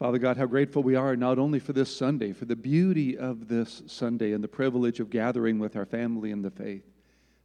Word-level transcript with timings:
Father 0.00 0.16
God, 0.16 0.38
how 0.38 0.46
grateful 0.46 0.82
we 0.82 0.94
are 0.94 1.14
not 1.14 1.38
only 1.38 1.58
for 1.58 1.74
this 1.74 1.94
Sunday, 1.94 2.32
for 2.32 2.46
the 2.46 2.56
beauty 2.56 3.18
of 3.18 3.48
this 3.48 3.82
Sunday 3.86 4.32
and 4.32 4.42
the 4.42 4.48
privilege 4.48 4.98
of 4.98 5.10
gathering 5.10 5.58
with 5.58 5.76
our 5.76 5.84
family 5.84 6.30
in 6.30 6.40
the 6.40 6.50
faith, 6.50 6.90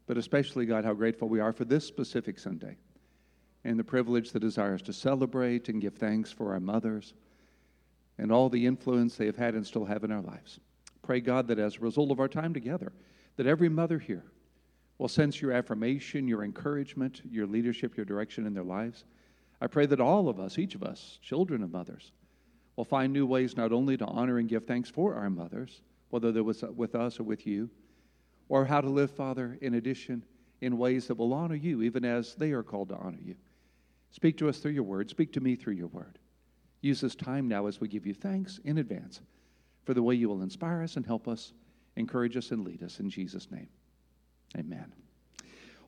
but 0.07 0.17
especially, 0.17 0.65
God, 0.65 0.85
how 0.85 0.93
grateful 0.93 1.27
we 1.27 1.41
are 1.41 1.51
for 1.51 1.65
this 1.65 1.85
specific 1.85 2.39
Sunday 2.39 2.77
and 3.65 3.77
the 3.77 3.83
privilege 3.83 4.31
that 4.31 4.39
desires 4.39 4.81
to 4.83 4.93
celebrate 4.93 5.67
and 5.67 5.81
give 5.81 5.95
thanks 5.95 6.31
for 6.31 6.53
our 6.53 6.61
mothers 6.61 7.13
and 8.17 8.31
all 8.31 8.47
the 8.47 8.65
influence 8.65 9.17
they 9.17 9.25
have 9.25 9.35
had 9.35 9.53
and 9.53 9.67
still 9.67 9.83
have 9.83 10.05
in 10.05 10.11
our 10.13 10.21
lives. 10.21 10.61
Pray, 11.03 11.19
God, 11.19 11.49
that 11.49 11.59
as 11.59 11.75
a 11.75 11.81
result 11.81 12.09
of 12.09 12.21
our 12.21 12.29
time 12.29 12.53
together, 12.53 12.93
that 13.35 13.47
every 13.47 13.67
mother 13.67 13.99
here 13.99 14.23
will 14.97 15.09
sense 15.09 15.41
your 15.41 15.51
affirmation, 15.51 16.25
your 16.25 16.45
encouragement, 16.45 17.21
your 17.29 17.47
leadership, 17.47 17.97
your 17.97 18.05
direction 18.05 18.47
in 18.47 18.53
their 18.53 18.63
lives. 18.63 19.03
I 19.59 19.67
pray 19.67 19.87
that 19.87 19.99
all 19.99 20.29
of 20.29 20.39
us, 20.39 20.57
each 20.57 20.73
of 20.73 20.83
us, 20.83 21.19
children 21.21 21.61
of 21.61 21.73
mothers, 21.73 22.13
will 22.75 22.85
find 22.85 23.13
new 23.13 23.25
ways 23.25 23.55
not 23.55 23.71
only 23.71 23.97
to 23.97 24.05
honor 24.05 24.37
and 24.37 24.49
give 24.49 24.65
thanks 24.65 24.89
for 24.89 25.15
our 25.15 25.29
mothers, 25.29 25.81
whether 26.09 26.31
they're 26.31 26.43
with, 26.43 26.63
with 26.63 26.95
us 26.95 27.19
or 27.19 27.23
with 27.23 27.47
you, 27.47 27.69
or 28.49 28.65
how 28.65 28.81
to 28.81 28.89
live, 28.89 29.11
Father, 29.11 29.57
in 29.61 29.75
addition, 29.75 30.23
in 30.61 30.77
ways 30.77 31.07
that 31.07 31.15
will 31.15 31.33
honor 31.33 31.55
you, 31.55 31.81
even 31.81 32.05
as 32.05 32.35
they 32.35 32.51
are 32.51 32.63
called 32.63 32.89
to 32.89 32.95
honor 32.95 33.19
you. 33.23 33.35
Speak 34.11 34.37
to 34.37 34.47
us 34.47 34.59
through 34.59 34.71
your 34.71 34.83
word. 34.83 35.09
Speak 35.09 35.33
to 35.33 35.41
me 35.41 35.55
through 35.55 35.73
your 35.73 35.87
word. 35.87 36.19
Use 36.81 37.01
this 37.01 37.15
time 37.15 37.47
now 37.47 37.67
as 37.67 37.81
we 37.81 37.87
give 37.87 38.05
you 38.05 38.13
thanks 38.13 38.59
in 38.63 38.77
advance 38.77 39.19
for 39.85 39.93
the 39.93 40.03
way 40.03 40.15
you 40.15 40.29
will 40.29 40.41
inspire 40.41 40.81
us 40.81 40.95
and 40.95 41.05
help 41.05 41.27
us, 41.27 41.53
encourage 41.95 42.37
us, 42.37 42.51
and 42.51 42.63
lead 42.63 42.83
us. 42.83 42.99
In 42.99 43.09
Jesus' 43.09 43.49
name, 43.51 43.69
amen. 44.57 44.93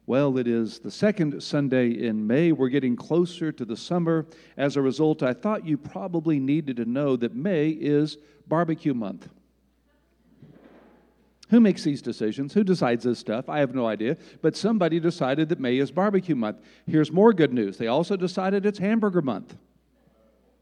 Well, 0.08 0.38
it 0.38 0.48
is 0.48 0.80
the 0.80 0.90
second 0.90 1.44
Sunday 1.44 1.90
in 1.90 2.26
May. 2.26 2.54
We're 2.54 2.70
getting 2.70 2.96
closer 2.96 3.52
to 3.52 3.66
the 3.66 3.76
summer. 3.76 4.26
As 4.56 4.78
a 4.78 4.82
result, 4.82 5.22
I 5.22 5.34
thought 5.34 5.68
you 5.68 5.78
probably 5.78 6.40
needed 6.40 6.78
to 6.78 6.86
know 6.86 7.18
that 7.18 7.36
May 7.36 7.72
is 7.72 8.18
barbecue 8.48 8.94
month. 8.94 9.28
Who 11.50 11.60
makes 11.60 11.84
these 11.84 12.02
decisions? 12.02 12.54
Who 12.54 12.64
decides 12.64 13.04
this 13.04 13.20
stuff? 13.20 13.50
I 13.50 13.60
have 13.60 13.76
no 13.76 13.86
idea. 13.86 14.16
But 14.42 14.56
somebody 14.56 15.02
decided 15.02 15.50
that 15.50 15.60
May 15.60 15.78
is 15.78 15.92
barbecue 15.92 16.36
month. 16.36 16.62
Here's 16.86 17.12
more 17.12 17.34
good 17.34 17.54
news 17.54 17.78
they 17.78 17.88
also 17.88 18.16
decided 18.16 18.66
it's 18.66 18.80
hamburger 18.80 19.22
month. 19.22 19.58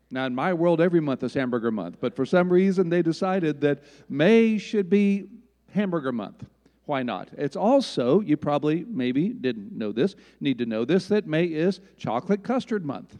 Now, 0.10 0.26
in 0.26 0.34
my 0.34 0.54
world, 0.54 0.82
every 0.82 1.02
month 1.02 1.22
is 1.22 1.36
hamburger 1.36 1.72
month. 1.72 1.98
But 2.02 2.16
for 2.16 2.26
some 2.26 2.52
reason, 2.52 2.90
they 2.90 3.04
decided 3.04 3.62
that 3.62 3.84
May 4.10 4.58
should 4.58 4.90
be 4.90 5.26
hamburger 5.72 6.12
month. 6.12 6.46
Why 6.86 7.04
not? 7.04 7.30
It's 7.38 7.56
also, 7.56 8.20
you 8.20 8.38
probably 8.38 8.86
maybe 8.88 9.30
didn't 9.30 9.76
know 9.76 9.92
this, 9.92 10.16
need 10.40 10.60
to 10.60 10.66
know 10.66 10.86
this, 10.86 11.08
that 11.08 11.26
May 11.26 11.46
is 11.46 11.80
chocolate 11.98 12.44
custard 12.44 12.86
month. 12.86 13.18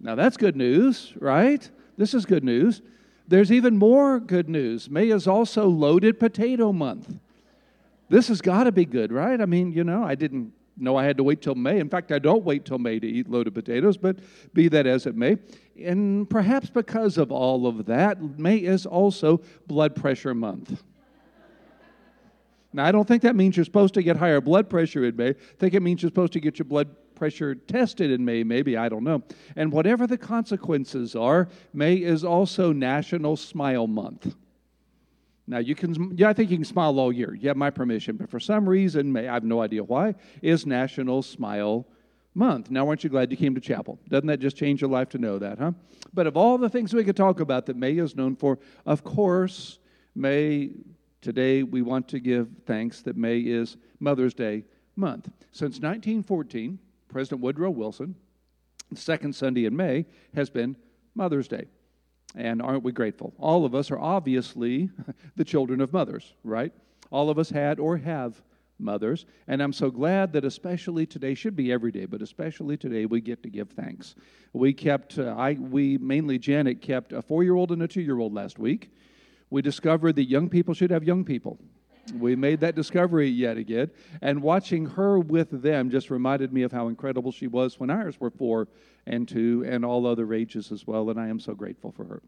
Now 0.00 0.14
that's 0.14 0.36
good 0.36 0.56
news, 0.56 1.12
right? 1.18 1.68
This 1.96 2.14
is 2.14 2.24
good 2.26 2.44
news. 2.44 2.82
There's 3.26 3.50
even 3.50 3.76
more 3.76 4.20
good 4.20 4.48
news. 4.48 4.88
May 4.88 5.08
is 5.08 5.26
also 5.26 5.66
loaded 5.66 6.20
potato 6.20 6.72
month. 6.72 7.18
This 8.08 8.28
has 8.28 8.40
got 8.40 8.64
to 8.64 8.72
be 8.72 8.84
good, 8.84 9.10
right? 9.10 9.40
I 9.40 9.46
mean, 9.46 9.72
you 9.72 9.82
know, 9.82 10.04
I 10.04 10.14
didn't 10.14 10.52
know 10.76 10.96
I 10.96 11.04
had 11.04 11.16
to 11.16 11.24
wait 11.24 11.42
till 11.42 11.54
May. 11.54 11.80
In 11.80 11.88
fact, 11.88 12.12
I 12.12 12.18
don't 12.18 12.44
wait 12.44 12.64
till 12.64 12.78
May 12.78 13.00
to 13.00 13.06
eat 13.06 13.28
loaded 13.28 13.54
potatoes, 13.54 13.96
but 13.96 14.18
be 14.54 14.68
that 14.68 14.86
as 14.86 15.06
it 15.06 15.16
may. 15.16 15.38
And 15.82 16.28
perhaps 16.28 16.70
because 16.70 17.18
of 17.18 17.32
all 17.32 17.66
of 17.66 17.86
that, 17.86 18.38
May 18.38 18.58
is 18.58 18.86
also 18.86 19.40
blood 19.66 19.96
pressure 19.96 20.34
month. 20.34 20.82
Now, 22.76 22.84
I 22.84 22.92
don't 22.92 23.08
think 23.08 23.22
that 23.22 23.34
means 23.34 23.56
you're 23.56 23.64
supposed 23.64 23.94
to 23.94 24.02
get 24.02 24.18
higher 24.18 24.38
blood 24.42 24.68
pressure 24.68 25.06
in 25.06 25.16
May. 25.16 25.30
I 25.30 25.34
think 25.58 25.72
it 25.72 25.80
means 25.80 26.02
you're 26.02 26.10
supposed 26.10 26.34
to 26.34 26.40
get 26.40 26.58
your 26.58 26.66
blood 26.66 26.88
pressure 27.14 27.54
tested 27.54 28.10
in 28.10 28.22
May, 28.22 28.44
maybe, 28.44 28.76
I 28.76 28.90
don't 28.90 29.02
know. 29.02 29.22
And 29.56 29.72
whatever 29.72 30.06
the 30.06 30.18
consequences 30.18 31.16
are, 31.16 31.48
May 31.72 31.94
is 31.94 32.22
also 32.22 32.72
National 32.72 33.34
Smile 33.34 33.86
Month. 33.86 34.36
Now, 35.46 35.56
you 35.56 35.74
can, 35.74 36.18
yeah, 36.18 36.28
I 36.28 36.34
think 36.34 36.50
you 36.50 36.58
can 36.58 36.66
smile 36.66 37.00
all 37.00 37.10
year. 37.10 37.34
You 37.34 37.48
have 37.48 37.56
my 37.56 37.70
permission. 37.70 38.16
But 38.16 38.28
for 38.28 38.38
some 38.38 38.68
reason, 38.68 39.10
May, 39.10 39.26
I 39.26 39.32
have 39.32 39.44
no 39.44 39.62
idea 39.62 39.82
why, 39.82 40.14
is 40.42 40.66
National 40.66 41.22
Smile 41.22 41.86
Month. 42.34 42.70
Now, 42.70 42.86
aren't 42.86 43.02
you 43.02 43.08
glad 43.08 43.30
you 43.30 43.38
came 43.38 43.54
to 43.54 43.60
chapel? 43.62 43.98
Doesn't 44.10 44.26
that 44.26 44.40
just 44.40 44.54
change 44.54 44.82
your 44.82 44.90
life 44.90 45.08
to 45.10 45.18
know 45.18 45.38
that, 45.38 45.58
huh? 45.58 45.72
But 46.12 46.26
of 46.26 46.36
all 46.36 46.58
the 46.58 46.68
things 46.68 46.92
we 46.92 47.04
could 47.04 47.16
talk 47.16 47.40
about 47.40 47.64
that 47.66 47.76
May 47.76 47.96
is 47.96 48.14
known 48.14 48.36
for, 48.36 48.58
of 48.84 49.02
course, 49.02 49.78
May 50.14 50.72
Today, 51.26 51.64
we 51.64 51.82
want 51.82 52.06
to 52.10 52.20
give 52.20 52.46
thanks 52.66 53.02
that 53.02 53.16
May 53.16 53.40
is 53.40 53.78
Mother's 53.98 54.32
Day 54.32 54.62
month. 54.94 55.28
Since 55.50 55.80
1914, 55.80 56.78
President 57.08 57.40
Woodrow 57.40 57.70
Wilson, 57.70 58.14
the 58.92 59.00
second 59.00 59.34
Sunday 59.34 59.64
in 59.64 59.74
May, 59.74 60.06
has 60.36 60.50
been 60.50 60.76
Mother's 61.16 61.48
Day. 61.48 61.66
And 62.36 62.62
aren't 62.62 62.84
we 62.84 62.92
grateful? 62.92 63.34
All 63.40 63.64
of 63.64 63.74
us 63.74 63.90
are 63.90 63.98
obviously 63.98 64.88
the 65.34 65.42
children 65.42 65.80
of 65.80 65.92
mothers, 65.92 66.32
right? 66.44 66.72
All 67.10 67.28
of 67.28 67.40
us 67.40 67.50
had 67.50 67.80
or 67.80 67.96
have 67.96 68.40
mothers. 68.78 69.26
And 69.48 69.60
I'm 69.60 69.72
so 69.72 69.90
glad 69.90 70.32
that 70.34 70.44
especially 70.44 71.06
today, 71.06 71.34
should 71.34 71.56
be 71.56 71.72
every 71.72 71.90
day, 71.90 72.04
but 72.04 72.22
especially 72.22 72.76
today, 72.76 73.04
we 73.04 73.20
get 73.20 73.42
to 73.42 73.50
give 73.50 73.70
thanks. 73.70 74.14
We 74.52 74.72
kept, 74.72 75.18
uh, 75.18 75.34
I, 75.36 75.54
we 75.54 75.98
mainly, 75.98 76.38
Janet 76.38 76.80
kept 76.80 77.12
a 77.12 77.20
four 77.20 77.42
year 77.42 77.56
old 77.56 77.72
and 77.72 77.82
a 77.82 77.88
two 77.88 78.02
year 78.02 78.20
old 78.20 78.32
last 78.32 78.60
week 78.60 78.92
we 79.50 79.62
discovered 79.62 80.16
that 80.16 80.24
young 80.24 80.48
people 80.48 80.74
should 80.74 80.90
have 80.90 81.04
young 81.04 81.24
people. 81.24 81.58
We 82.14 82.36
made 82.36 82.60
that 82.60 82.76
discovery 82.76 83.28
yet 83.28 83.56
again. 83.56 83.90
And 84.22 84.42
watching 84.42 84.86
her 84.86 85.18
with 85.18 85.62
them 85.62 85.90
just 85.90 86.10
reminded 86.10 86.52
me 86.52 86.62
of 86.62 86.72
how 86.72 86.88
incredible 86.88 87.32
she 87.32 87.46
was 87.46 87.80
when 87.80 87.90
ours 87.90 88.20
were 88.20 88.30
four 88.30 88.68
and 89.06 89.26
two 89.26 89.64
and 89.66 89.84
all 89.84 90.06
other 90.06 90.32
ages 90.32 90.70
as 90.70 90.86
well. 90.86 91.10
And 91.10 91.18
I 91.18 91.28
am 91.28 91.40
so 91.40 91.54
grateful 91.54 91.90
for 91.92 92.04
her, 92.04 92.22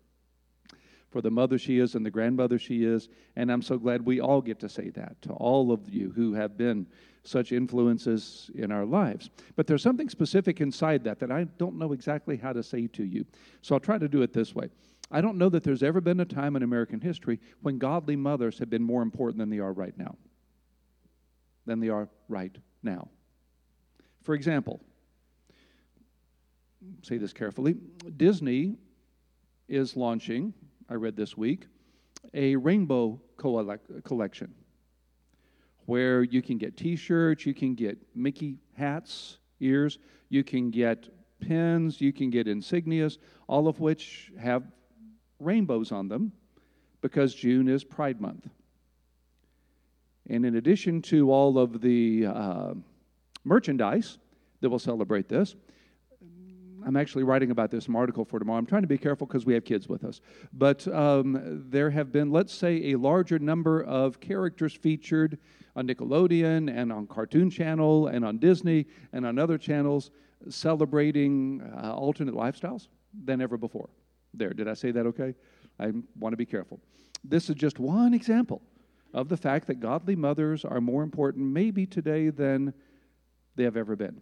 for 1.11 1.21
the 1.21 1.31
mother 1.31 1.59
she 1.59 1.79
is 1.79 1.95
and 1.95 2.05
the 2.05 2.11
grandmother 2.11 2.59
she 2.59 2.85
is. 2.85 3.09
And 3.37 3.53
I'm 3.53 3.63
so 3.63 3.79
glad 3.79 4.05
we 4.05 4.21
all 4.21 4.41
get 4.41 4.59
to 4.61 4.69
say 4.69 4.91
that 4.91 5.21
to 5.23 5.33
all 5.33 5.71
of 5.71 5.89
you 5.89 6.13
who 6.15 6.35
have 6.35 6.57
been 6.57 6.87
such 7.23 7.53
influences 7.53 8.51
in 8.55 8.73
our 8.73 8.85
lives. 8.85 9.31
But 9.55 9.67
there's 9.67 9.83
something 9.83 10.09
specific 10.09 10.61
inside 10.61 11.05
that 11.05 11.21
that 11.21 11.31
I 11.31 11.45
don't 11.45 11.79
know 11.79 11.93
exactly 11.93 12.37
how 12.37 12.53
to 12.53 12.63
say 12.63 12.87
to 12.89 13.05
you. 13.05 13.27
So 13.63 13.75
I'll 13.75 13.81
try 13.81 13.99
to 13.99 14.09
do 14.09 14.23
it 14.23 14.33
this 14.33 14.55
way. 14.55 14.71
I 15.11 15.21
don't 15.21 15.39
know 15.39 15.49
that 15.49 15.65
there's 15.65 15.83
ever 15.83 16.01
been 16.01 16.21
a 16.21 16.25
time 16.25 16.55
in 16.57 16.63
American 16.63 17.01
history 17.01 17.41
when 17.63 17.79
godly 17.79 18.17
mothers 18.17 18.59
have 18.59 18.69
been 18.69 18.83
more 18.83 19.03
important 19.03 19.39
than 19.39 19.49
they 19.49 19.59
are 19.59 19.73
right 19.73 19.97
now. 19.97 20.17
Than 21.65 21.81
they 21.81 21.89
are 21.89 22.09
right 22.29 22.55
now. 22.83 23.09
For 24.23 24.35
example, 24.35 24.81
say 27.03 27.17
this 27.17 27.33
carefully 27.33 27.77
Disney 28.17 28.77
is 29.69 29.97
launching, 29.97 30.53
I 30.89 30.95
read 30.95 31.17
this 31.17 31.37
week, 31.37 31.67
a 32.35 32.57
rainbow 32.57 33.21
collection 33.37 34.55
where 35.87 36.23
you 36.23 36.43
can 36.43 36.59
get 36.59 36.77
t 36.77 36.97
shirts, 36.97 37.47
you 37.47 37.55
can 37.55 37.75
get 37.75 37.99
Mickey 38.15 38.59
hats, 38.77 39.39
ears, 39.61 39.99
you 40.29 40.45
can 40.45 40.71
get 40.71 41.09
pins, 41.41 42.01
you 42.01 42.13
can 42.13 42.29
get 42.29 42.47
insignias, 42.47 43.17
all 43.47 43.69
of 43.69 43.81
which 43.81 44.31
have 44.39 44.65
rainbows 45.41 45.93
on 45.93 46.09
them 46.09 46.33
because 47.01 47.35
June 47.35 47.69
is 47.69 47.85
Pride 47.85 48.21
Month. 48.21 48.49
And 50.29 50.45
in 50.45 50.57
addition 50.57 51.01
to 51.03 51.31
all 51.33 51.59
of 51.59 51.81
the 51.81 52.27
uh, 52.27 52.75
merchandise 53.45 54.19
that 54.61 54.69
will 54.69 54.79
celebrate 54.79 55.29
this, 55.29 55.57
I'm 56.87 56.97
actually 56.97 57.25
writing 57.25 57.51
about 57.51 57.71
this 57.71 57.87
in 57.87 57.95
an 57.95 57.99
article 57.99 58.25
for 58.25 58.39
tomorrow. 58.39 58.59
I'm 58.59 58.67
trying 58.67 58.83
to 58.83 58.89
be 58.89 58.99
careful 58.99 59.27
because 59.27 59.45
we 59.45 59.55
have 59.55 59.65
kids 59.65 59.89
with 59.89 60.05
us. 60.05 60.21
But 60.53 60.87
um, 60.89 61.65
there 61.69 61.91
have 61.91 62.13
been, 62.13 62.31
let's 62.31 62.55
say, 62.55 62.93
a 62.93 62.97
larger 62.97 63.39
number 63.39 63.83
of 63.83 64.21
characters 64.21 64.75
featured 64.75 65.39
on 65.77 65.87
Nickelodeon 65.87 66.75
and 66.75 66.93
on 66.93 67.07
Cartoon 67.07 67.51
Channel 67.51 68.09
and 68.09 68.25
on 68.25 68.39
Disney 68.39 68.87
and 69.13 69.27
on 69.27 69.39
other 69.39 69.59
channels 69.59 70.11
celebrating 70.49 71.63
uh, 71.83 71.93
alternate 71.95 72.35
lifestyles 72.35 72.89
than 73.25 73.41
ever 73.41 73.57
before. 73.57 73.89
There, 74.39 74.51
did 74.51 74.69
I 74.69 74.75
say 74.75 74.91
that 74.93 75.07
okay? 75.07 75.35
I 75.79 75.93
want 76.19 76.33
to 76.33 76.37
be 76.37 76.47
careful. 76.47 76.81
This 77.25 77.51
is 77.51 77.57
just 77.57 77.79
one 77.79 78.15
example 78.15 78.63
of 79.13 79.29
the 79.29 79.37
fact 79.37 79.67
that 79.67 79.81
godly 79.81 80.17
mothers 80.17 80.65
are 80.65 80.81
more 80.81 81.03
important, 81.03 81.45
maybe 81.47 81.87
today, 81.87 82.31
than 82.31 82.73
they 83.57 83.65
have 83.65 83.77
ever 83.77 83.97
been. 83.97 84.21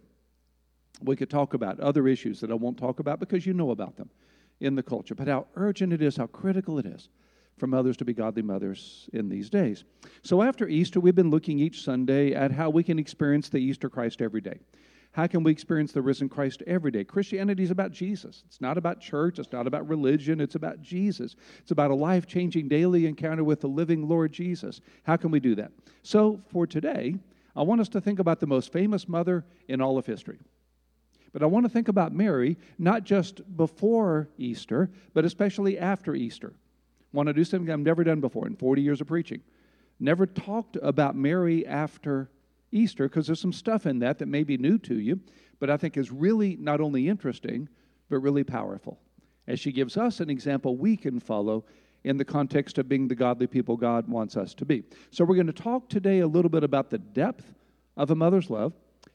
We 1.01 1.15
could 1.15 1.29
talk 1.29 1.53
about 1.53 1.79
other 1.79 2.07
issues 2.07 2.39
that 2.41 2.51
I 2.51 2.55
won't 2.55 2.77
talk 2.77 2.99
about 2.99 3.19
because 3.19 3.45
you 3.45 3.53
know 3.53 3.71
about 3.71 3.97
them 3.97 4.09
in 4.59 4.75
the 4.75 4.83
culture, 4.83 5.13
but 5.13 5.27
how 5.27 5.45
urgent 5.55 5.93
it 5.93 6.01
is, 6.01 6.17
how 6.17 6.27
critical 6.27 6.79
it 6.79 6.85
is 6.85 7.09
for 7.57 7.67
mothers 7.67 7.97
to 7.97 8.05
be 8.05 8.13
godly 8.13 8.41
mothers 8.41 9.09
in 9.13 9.29
these 9.29 9.49
days. 9.49 9.83
So 10.23 10.41
after 10.41 10.67
Easter, 10.67 10.99
we've 10.99 11.15
been 11.15 11.29
looking 11.29 11.59
each 11.59 11.83
Sunday 11.83 12.33
at 12.33 12.51
how 12.51 12.69
we 12.69 12.83
can 12.83 12.99
experience 12.99 13.49
the 13.49 13.59
Easter 13.59 13.89
Christ 13.89 14.21
every 14.21 14.41
day. 14.41 14.59
How 15.17 15.25
can 15.25 15.41
we 15.41 15.51
experience 15.51 15.93
the 15.93 16.01
risen 16.03 16.29
Christ 16.29 16.61
every 16.67 16.91
day? 16.91 17.03
Christianity 17.03 17.63
is 17.63 17.71
about 17.71 17.91
Jesus. 17.91 18.43
It's 18.45 18.61
not 18.61 18.77
about 18.77 19.01
church. 19.01 19.39
It's 19.39 19.51
not 19.51 19.65
about 19.65 19.89
religion. 19.89 20.39
It's 20.39 20.53
about 20.53 20.79
Jesus. 20.79 21.35
It's 21.57 21.71
about 21.71 21.89
a 21.89 21.95
life 21.95 22.27
changing 22.27 22.67
daily 22.67 23.07
encounter 23.07 23.43
with 23.43 23.61
the 23.61 23.67
living 23.67 24.07
Lord 24.07 24.31
Jesus. 24.31 24.79
How 25.05 25.17
can 25.17 25.31
we 25.31 25.39
do 25.39 25.55
that? 25.55 25.71
So, 26.03 26.39
for 26.51 26.67
today, 26.67 27.15
I 27.55 27.63
want 27.63 27.81
us 27.81 27.89
to 27.89 27.99
think 27.99 28.19
about 28.19 28.39
the 28.39 28.45
most 28.45 28.71
famous 28.71 29.09
mother 29.09 29.43
in 29.67 29.81
all 29.81 29.97
of 29.97 30.05
history. 30.05 30.37
But 31.33 31.41
I 31.41 31.47
want 31.47 31.65
to 31.65 31.69
think 31.69 31.87
about 31.87 32.13
Mary, 32.13 32.55
not 32.77 33.03
just 33.03 33.41
before 33.57 34.29
Easter, 34.37 34.91
but 35.15 35.25
especially 35.25 35.79
after 35.79 36.13
Easter. 36.13 36.53
Want 37.11 37.25
to 37.25 37.33
do 37.33 37.43
something 37.43 37.73
I've 37.73 37.79
never 37.79 38.03
done 38.03 38.21
before 38.21 38.45
in 38.45 38.55
40 38.55 38.83
years 38.83 39.01
of 39.01 39.07
preaching. 39.07 39.41
Never 39.99 40.27
talked 40.27 40.77
about 40.79 41.15
Mary 41.15 41.65
after 41.65 42.29
Easter 42.71 43.07
because 43.07 43.27
there's 43.27 43.39
some 43.39 43.53
stuff 43.53 43.85
in 43.85 43.99
that 43.99 44.19
that 44.19 44.27
may 44.27 44.43
be 44.43 44.57
new 44.57 44.77
to 44.79 44.99
you, 44.99 45.19
but 45.59 45.69
I 45.69 45.77
think 45.77 45.97
is 45.97 46.11
really 46.11 46.55
not 46.57 46.81
only 46.81 47.07
interesting, 47.07 47.69
but 48.09 48.19
really 48.19 48.43
powerful. 48.43 48.99
As 49.47 49.59
she 49.59 49.71
gives 49.71 49.97
us 49.97 50.19
an 50.19 50.29
example 50.29 50.75
we 50.75 50.97
can 50.97 51.19
follow 51.19 51.63
in 52.03 52.17
the 52.17 52.25
context 52.25 52.77
of 52.77 52.87
being 52.87 53.07
the 53.07 53.15
godly 53.15 53.47
people 53.47 53.75
God 53.75 54.07
wants 54.07 54.37
us 54.37 54.53
to 54.55 54.65
be. 54.65 54.83
So, 55.11 55.25
we're 55.25 55.35
going 55.35 55.47
to 55.47 55.53
talk 55.53 55.89
today 55.89 56.19
a 56.19 56.27
little 56.27 56.49
bit 56.49 56.63
about 56.63 56.89
the 56.89 56.97
depth 56.97 57.53
of 57.95 58.11
a 58.11 58.15
mother's 58.15 58.49
love. 58.49 58.73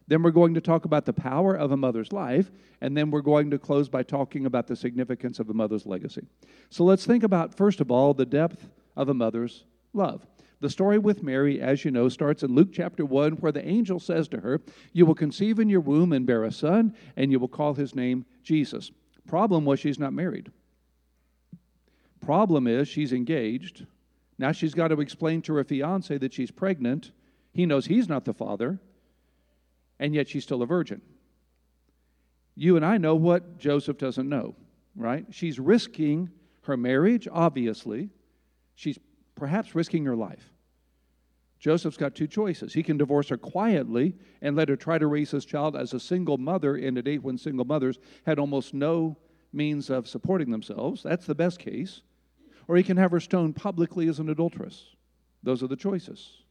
Then, 0.09 0.23
we're 0.23 0.31
going 0.31 0.55
to 0.55 0.61
talk 0.61 0.85
about 0.85 1.07
the 1.07 1.13
power 1.13 1.55
of 1.55 1.73
a 1.73 1.77
mother's 1.77 2.13
life. 2.13 2.51
And 2.81 2.97
then, 2.97 3.11
we're 3.11 3.23
going 3.23 3.51
to 3.51 3.59
close 3.59 3.89
by 3.89 4.03
talking 4.03 4.47
about 4.47 4.67
the 4.67 4.77
significance 4.77 5.39
of 5.39 5.49
a 5.49 5.55
mother's 5.55 5.87
legacy. 5.87 6.27
So, 6.71 6.85
let's 6.85 7.07
think 7.07 7.23
about, 7.23 7.57
first 7.57 7.81
of 7.81 7.91
all, 7.91 8.15
the 8.15 8.27
depth 8.27 8.69
of 8.97 9.09
a 9.09 9.15
mother's 9.15 9.65
love. 9.93 10.27
The 10.63 10.71
story 10.71 10.97
with 10.97 11.25
Mary, 11.25 11.61
as 11.61 11.85
you 11.85 11.91
know, 11.91 12.09
starts 12.09 12.45
in 12.45 12.55
Luke 12.55 12.69
chapter 12.73 13.05
1, 13.05 13.33
where 13.33 13.51
the 13.51 13.67
angel 13.67 13.99
says 13.99 14.29
to 14.29 14.39
her, 14.39 14.61
You 14.93 15.05
will 15.05 15.17
conceive 15.17 15.59
in 15.59 15.69
your 15.69 15.81
womb 15.81 16.13
and 16.13 16.25
bear 16.25 16.45
a 16.45 16.53
son, 16.53 16.95
and 17.17 17.33
you 17.33 17.41
will 17.41 17.49
call 17.49 17.75
his 17.75 17.97
name 17.97 18.25
Jesus. 18.45 18.93
Problem 19.27 19.65
was 19.65 19.81
she's 19.81 19.99
not 19.99 20.13
married. 20.13 20.53
Problem 22.21 22.69
is 22.69 22.87
she's 22.87 23.13
engaged. 23.13 23.87
Now 24.39 24.53
she's 24.53 24.73
got 24.73 24.89
to 24.89 25.01
explain 25.01 25.43
to 25.43 25.55
her 25.55 25.65
fiance 25.65 26.17
that 26.17 26.33
she's 26.33 26.53
pregnant. 26.53 27.11
He 27.53 27.67
knows 27.67 27.87
he's 27.87 28.09
not 28.09 28.25
the 28.25 28.33
father, 28.33 28.79
and 29.99 30.15
yet 30.15 30.29
she's 30.29 30.45
still 30.45 30.63
a 30.63 30.67
virgin. 30.67 31.03
You 32.55 32.77
and 32.77 32.87
I 32.87 32.99
know 32.99 33.17
what 33.17 33.59
Joseph 33.59 33.99
doesn't 33.99 34.29
know, 34.29 34.55
right? 34.95 35.27
She's 35.31 35.59
risking 35.59 36.31
her 36.63 36.77
marriage, 36.77 37.27
obviously. 37.33 38.11
She's 38.77 39.01
perhaps 39.35 39.75
risking 39.75 40.05
her 40.05 40.15
life. 40.15 40.52
Joseph's 41.63 41.97
got 41.97 42.17
two 42.17 42.27
choices. 42.27 42.75
He 42.75 42.83
can 42.83 42.97
divorce 42.97 43.29
her 43.29 43.37
quietly 43.37 44.17
and 44.41 44.57
let 44.57 44.69
her 44.69 44.75
try 44.75 44.99
to 44.99 45.07
raise 45.07 45.31
his 45.31 45.45
child 45.45 45.77
as 45.77 45.95
a 45.95 46.01
single 46.01 46.37
mother 46.37 46.77
in 46.77 46.97
a 46.97 47.03
day 47.03 47.19
when 47.19 47.39
single 47.39 47.65
mothers 47.65 48.01
had 48.27 48.41
almost 48.41 48.75
no 48.75 49.17
means 49.53 49.89
of 49.89 50.09
supporting 50.09 50.51
themselves. 50.51 51.05
That's 51.05 51.25
the 51.25 51.37
best 51.37 51.61
case. 51.61 52.03
Or 52.67 52.77
he 52.77 52.83
can 52.83 52.97
have 52.97 53.13
her 53.13 53.21
stoned 53.21 53.55
publicly 53.55 54.09
as 54.09 54.19
an 54.19 54.29
adulteress. 54.29 54.97
Those 55.45 55.63
are 55.63 55.69
the 55.69 55.77
choices. 55.77 56.43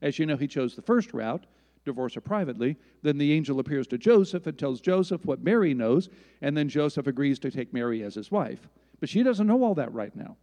As 0.00 0.18
you 0.18 0.26
know, 0.26 0.36
he 0.36 0.48
chose 0.48 0.74
the 0.74 0.82
first 0.82 1.14
route, 1.14 1.46
divorce 1.84 2.14
her 2.14 2.20
privately. 2.20 2.76
Then 3.02 3.18
the 3.18 3.32
angel 3.32 3.60
appears 3.60 3.86
to 3.88 3.98
Joseph 3.98 4.48
and 4.48 4.58
tells 4.58 4.80
Joseph 4.80 5.24
what 5.24 5.44
Mary 5.44 5.74
knows, 5.74 6.08
and 6.40 6.56
then 6.56 6.68
Joseph 6.68 7.06
agrees 7.06 7.38
to 7.38 7.52
take 7.52 7.72
Mary 7.72 8.02
as 8.02 8.16
his 8.16 8.32
wife. 8.32 8.68
But 8.98 9.10
she 9.10 9.22
doesn't 9.22 9.46
know 9.46 9.62
all 9.62 9.76
that 9.76 9.94
right 9.94 10.14
now. 10.16 10.38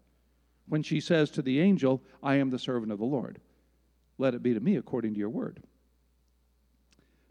When 0.69 0.81
she 0.81 1.01
says 1.01 1.29
to 1.31 1.41
the 1.41 1.59
angel, 1.59 2.01
I 2.23 2.35
am 2.35 2.51
the 2.51 2.59
servant 2.59 2.93
of 2.93 2.99
the 2.99 3.05
Lord. 3.05 3.41
Let 4.19 4.35
it 4.35 4.43
be 4.43 4.53
to 4.53 4.59
me 4.59 4.75
according 4.75 5.13
to 5.13 5.19
your 5.19 5.29
word. 5.29 5.63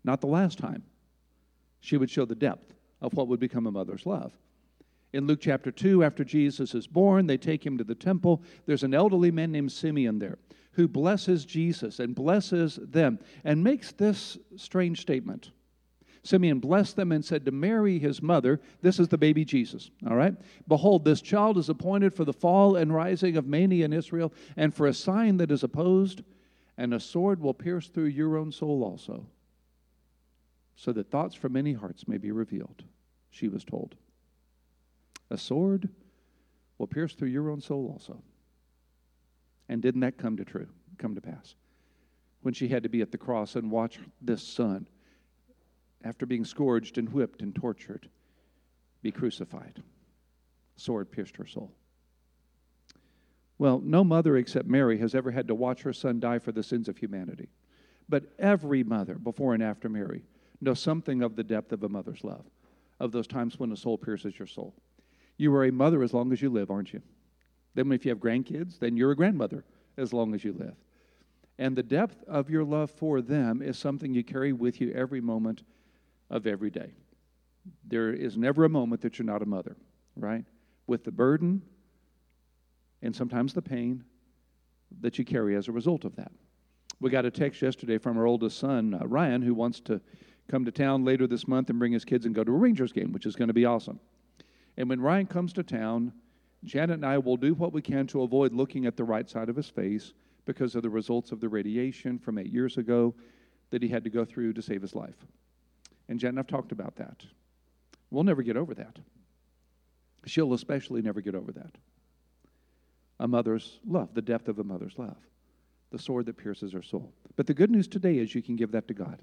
Not 0.02 0.20
the 0.20 0.26
last 0.26 0.58
time. 0.58 0.82
She 1.80 1.96
would 1.96 2.10
show 2.10 2.24
the 2.24 2.34
depth 2.34 2.74
of 3.00 3.14
what 3.14 3.28
would 3.28 3.38
become 3.38 3.68
a 3.68 3.70
mother's 3.70 4.06
love. 4.06 4.32
In 5.12 5.26
Luke 5.26 5.40
chapter 5.40 5.70
2, 5.70 6.02
after 6.02 6.24
Jesus 6.24 6.74
is 6.74 6.86
born, 6.86 7.26
they 7.26 7.36
take 7.36 7.64
him 7.64 7.78
to 7.78 7.84
the 7.84 7.94
temple. 7.94 8.42
There's 8.66 8.82
an 8.82 8.94
elderly 8.94 9.30
man 9.30 9.52
named 9.52 9.70
Simeon 9.70 10.18
there 10.18 10.38
who 10.72 10.88
blesses 10.88 11.44
Jesus 11.44 11.98
and 11.98 12.14
blesses 12.14 12.78
them 12.82 13.18
and 13.44 13.64
makes 13.64 13.92
this 13.92 14.38
strange 14.56 15.00
statement. 15.00 15.50
Simeon 16.22 16.60
blessed 16.60 16.96
them 16.96 17.10
and 17.10 17.24
said 17.24 17.44
to 17.44 17.50
Mary, 17.50 17.98
his 17.98 18.22
mother, 18.22 18.60
This 18.82 18.98
is 18.98 19.08
the 19.08 19.18
baby 19.18 19.44
Jesus, 19.44 19.90
all 20.08 20.16
right? 20.16 20.34
Behold, 20.66 21.04
this 21.04 21.20
child 21.20 21.58
is 21.58 21.68
appointed 21.68 22.14
for 22.14 22.24
the 22.24 22.32
fall 22.32 22.76
and 22.76 22.94
rising 22.94 23.36
of 23.36 23.46
many 23.46 23.82
in 23.82 23.92
Israel, 23.92 24.32
and 24.56 24.74
for 24.74 24.86
a 24.86 24.94
sign 24.94 25.38
that 25.38 25.50
is 25.50 25.62
opposed, 25.62 26.22
and 26.78 26.94
a 26.94 27.00
sword 27.00 27.40
will 27.40 27.52
pierce 27.52 27.88
through 27.88 28.04
your 28.04 28.36
own 28.36 28.52
soul 28.52 28.84
also, 28.84 29.26
so 30.76 30.92
that 30.92 31.10
thoughts 31.10 31.34
from 31.34 31.52
many 31.52 31.72
hearts 31.72 32.06
may 32.06 32.16
be 32.16 32.30
revealed, 32.30 32.84
she 33.30 33.48
was 33.48 33.64
told. 33.64 33.96
A 35.28 35.36
sword 35.36 35.88
will 36.78 36.86
pierce 36.86 37.14
through 37.14 37.28
your 37.28 37.50
own 37.50 37.60
soul 37.60 37.90
also. 37.92 38.22
And 39.68 39.82
didn't 39.82 40.02
that 40.02 40.16
come 40.16 40.36
to 40.36 40.44
true, 40.44 40.68
come 40.98 41.16
to 41.16 41.20
pass? 41.20 41.56
When 42.42 42.54
she 42.54 42.68
had 42.68 42.84
to 42.84 42.88
be 42.88 43.02
at 43.02 43.10
the 43.10 43.18
cross 43.18 43.56
and 43.56 43.72
watch 43.72 43.98
this 44.22 44.42
son, 44.42 44.86
after 46.04 46.26
being 46.26 46.44
scourged 46.44 46.96
and 46.96 47.08
whipped 47.08 47.42
and 47.42 47.52
tortured, 47.52 48.08
be 49.02 49.10
crucified. 49.10 49.82
Sword 50.76 51.10
pierced 51.10 51.36
her 51.38 51.46
soul. 51.46 51.72
Well, 53.58 53.80
no 53.84 54.04
mother 54.04 54.36
except 54.36 54.68
Mary 54.68 54.98
has 54.98 55.14
ever 55.14 55.32
had 55.32 55.48
to 55.48 55.54
watch 55.54 55.82
her 55.82 55.92
son 55.92 56.20
die 56.20 56.38
for 56.38 56.52
the 56.52 56.62
sins 56.62 56.88
of 56.88 56.96
humanity. 56.96 57.48
But 58.08 58.24
every 58.38 58.84
mother, 58.84 59.16
before 59.16 59.54
and 59.54 59.62
after 59.62 59.88
Mary, 59.88 60.22
knows 60.60 60.80
something 60.80 61.22
of 61.22 61.36
the 61.36 61.44
depth 61.44 61.72
of 61.72 61.82
a 61.82 61.88
mother's 61.88 62.24
love, 62.24 62.44
of 63.00 63.12
those 63.12 63.26
times 63.26 63.58
when 63.58 63.72
a 63.72 63.76
soul 63.76 63.98
pierces 63.98 64.38
your 64.38 64.46
soul. 64.46 64.74
You 65.36 65.54
are 65.54 65.64
a 65.64 65.72
mother 65.72 66.02
as 66.02 66.14
long 66.14 66.32
as 66.32 66.40
you 66.40 66.50
live, 66.50 66.70
aren't 66.70 66.92
you? 66.92 67.02
Then, 67.74 67.92
if 67.92 68.04
you 68.04 68.10
have 68.10 68.18
grandkids, 68.18 68.78
then 68.78 68.96
you're 68.96 69.12
a 69.12 69.16
grandmother 69.16 69.64
as 69.96 70.12
long 70.12 70.34
as 70.34 70.44
you 70.44 70.52
live. 70.52 70.74
And 71.58 71.76
the 71.76 71.82
depth 71.82 72.22
of 72.28 72.48
your 72.48 72.64
love 72.64 72.90
for 72.90 73.20
them 73.20 73.62
is 73.62 73.78
something 73.78 74.14
you 74.14 74.24
carry 74.24 74.52
with 74.52 74.80
you 74.80 74.92
every 74.92 75.20
moment 75.20 75.62
of 76.30 76.46
every 76.46 76.70
day. 76.70 76.92
There 77.84 78.12
is 78.12 78.36
never 78.36 78.64
a 78.64 78.68
moment 78.68 79.02
that 79.02 79.18
you're 79.18 79.26
not 79.26 79.42
a 79.42 79.46
mother, 79.46 79.76
right? 80.16 80.44
With 80.86 81.04
the 81.04 81.12
burden 81.12 81.62
and 83.02 83.14
sometimes 83.14 83.52
the 83.52 83.62
pain 83.62 84.04
that 85.00 85.18
you 85.18 85.24
carry 85.24 85.56
as 85.56 85.68
a 85.68 85.72
result 85.72 86.04
of 86.04 86.16
that. 86.16 86.32
We 87.00 87.10
got 87.10 87.24
a 87.24 87.30
text 87.30 87.62
yesterday 87.62 87.98
from 87.98 88.18
our 88.18 88.26
oldest 88.26 88.58
son, 88.58 88.94
uh, 88.94 89.06
Ryan, 89.06 89.42
who 89.42 89.54
wants 89.54 89.80
to 89.80 90.00
come 90.48 90.64
to 90.64 90.72
town 90.72 91.04
later 91.04 91.26
this 91.26 91.46
month 91.46 91.70
and 91.70 91.78
bring 91.78 91.92
his 91.92 92.04
kids 92.04 92.26
and 92.26 92.34
go 92.34 92.42
to 92.42 92.50
a 92.50 92.56
Rangers 92.56 92.92
game, 92.92 93.12
which 93.12 93.26
is 93.26 93.36
going 93.36 93.48
to 93.48 93.54
be 93.54 93.64
awesome. 93.66 94.00
And 94.76 94.88
when 94.88 95.00
Ryan 95.00 95.26
comes 95.26 95.52
to 95.54 95.62
town, 95.62 96.12
Janet 96.64 96.94
and 96.96 97.06
I 97.06 97.18
will 97.18 97.36
do 97.36 97.54
what 97.54 97.72
we 97.72 97.82
can 97.82 98.06
to 98.08 98.22
avoid 98.22 98.52
looking 98.52 98.86
at 98.86 98.96
the 98.96 99.04
right 99.04 99.28
side 99.28 99.48
of 99.48 99.56
his 99.56 99.68
face 99.68 100.12
because 100.44 100.74
of 100.74 100.82
the 100.82 100.90
results 100.90 101.30
of 101.30 101.40
the 101.40 101.48
radiation 101.48 102.18
from 102.18 102.38
eight 102.38 102.50
years 102.52 102.78
ago 102.78 103.14
that 103.70 103.82
he 103.82 103.88
had 103.88 104.02
to 104.04 104.10
go 104.10 104.24
through 104.24 104.54
to 104.54 104.62
save 104.62 104.82
his 104.82 104.94
life. 104.94 105.26
And 106.08 106.18
Janet 106.18 106.32
and 106.32 106.38
I've 106.40 106.46
talked 106.46 106.72
about 106.72 106.96
that. 106.96 107.22
We'll 108.10 108.24
never 108.24 108.42
get 108.42 108.56
over 108.56 108.74
that. 108.74 108.98
She'll 110.24 110.54
especially 110.54 111.02
never 111.02 111.20
get 111.20 111.34
over 111.34 111.52
that. 111.52 111.76
A 113.20 113.28
mother's 113.28 113.78
love, 113.86 114.14
the 114.14 114.22
depth 114.22 114.48
of 114.48 114.58
a 114.58 114.64
mother's 114.64 114.96
love, 114.96 115.16
the 115.90 115.98
sword 115.98 116.26
that 116.26 116.36
pierces 116.36 116.72
her 116.72 116.82
soul. 116.82 117.12
But 117.36 117.46
the 117.46 117.54
good 117.54 117.70
news 117.70 117.88
today 117.88 118.18
is 118.18 118.34
you 118.34 118.42
can 118.42 118.56
give 118.56 118.72
that 118.72 118.88
to 118.88 118.94
God. 118.94 119.20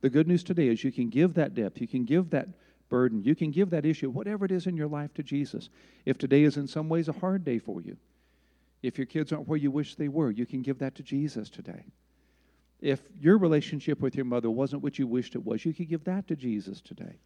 The 0.00 0.10
good 0.10 0.28
news 0.28 0.42
today 0.42 0.68
is 0.68 0.84
you 0.84 0.92
can 0.92 1.08
give 1.08 1.34
that 1.34 1.54
depth, 1.54 1.80
you 1.80 1.88
can 1.88 2.04
give 2.04 2.30
that 2.30 2.48
burden, 2.88 3.22
you 3.22 3.34
can 3.34 3.50
give 3.50 3.70
that 3.70 3.84
issue, 3.84 4.10
whatever 4.10 4.44
it 4.44 4.50
is 4.50 4.66
in 4.66 4.76
your 4.76 4.88
life, 4.88 5.12
to 5.14 5.22
Jesus. 5.22 5.68
If 6.06 6.16
today 6.16 6.44
is 6.44 6.56
in 6.56 6.66
some 6.66 6.88
ways 6.88 7.08
a 7.08 7.12
hard 7.12 7.44
day 7.44 7.58
for 7.58 7.80
you, 7.80 7.96
if 8.82 8.96
your 8.96 9.06
kids 9.06 9.32
aren't 9.32 9.48
where 9.48 9.58
you 9.58 9.70
wish 9.70 9.96
they 9.96 10.08
were, 10.08 10.30
you 10.30 10.46
can 10.46 10.62
give 10.62 10.78
that 10.78 10.94
to 10.94 11.02
Jesus 11.02 11.50
today. 11.50 11.84
If 12.80 13.02
your 13.20 13.38
relationship 13.38 14.00
with 14.00 14.14
your 14.14 14.24
mother 14.24 14.50
wasn't 14.50 14.82
what 14.82 14.98
you 14.98 15.06
wished 15.06 15.34
it 15.34 15.44
was, 15.44 15.64
you 15.64 15.74
could 15.74 15.88
give 15.88 16.04
that 16.04 16.28
to 16.28 16.36
Jesus 16.36 16.80
today. 16.80 17.18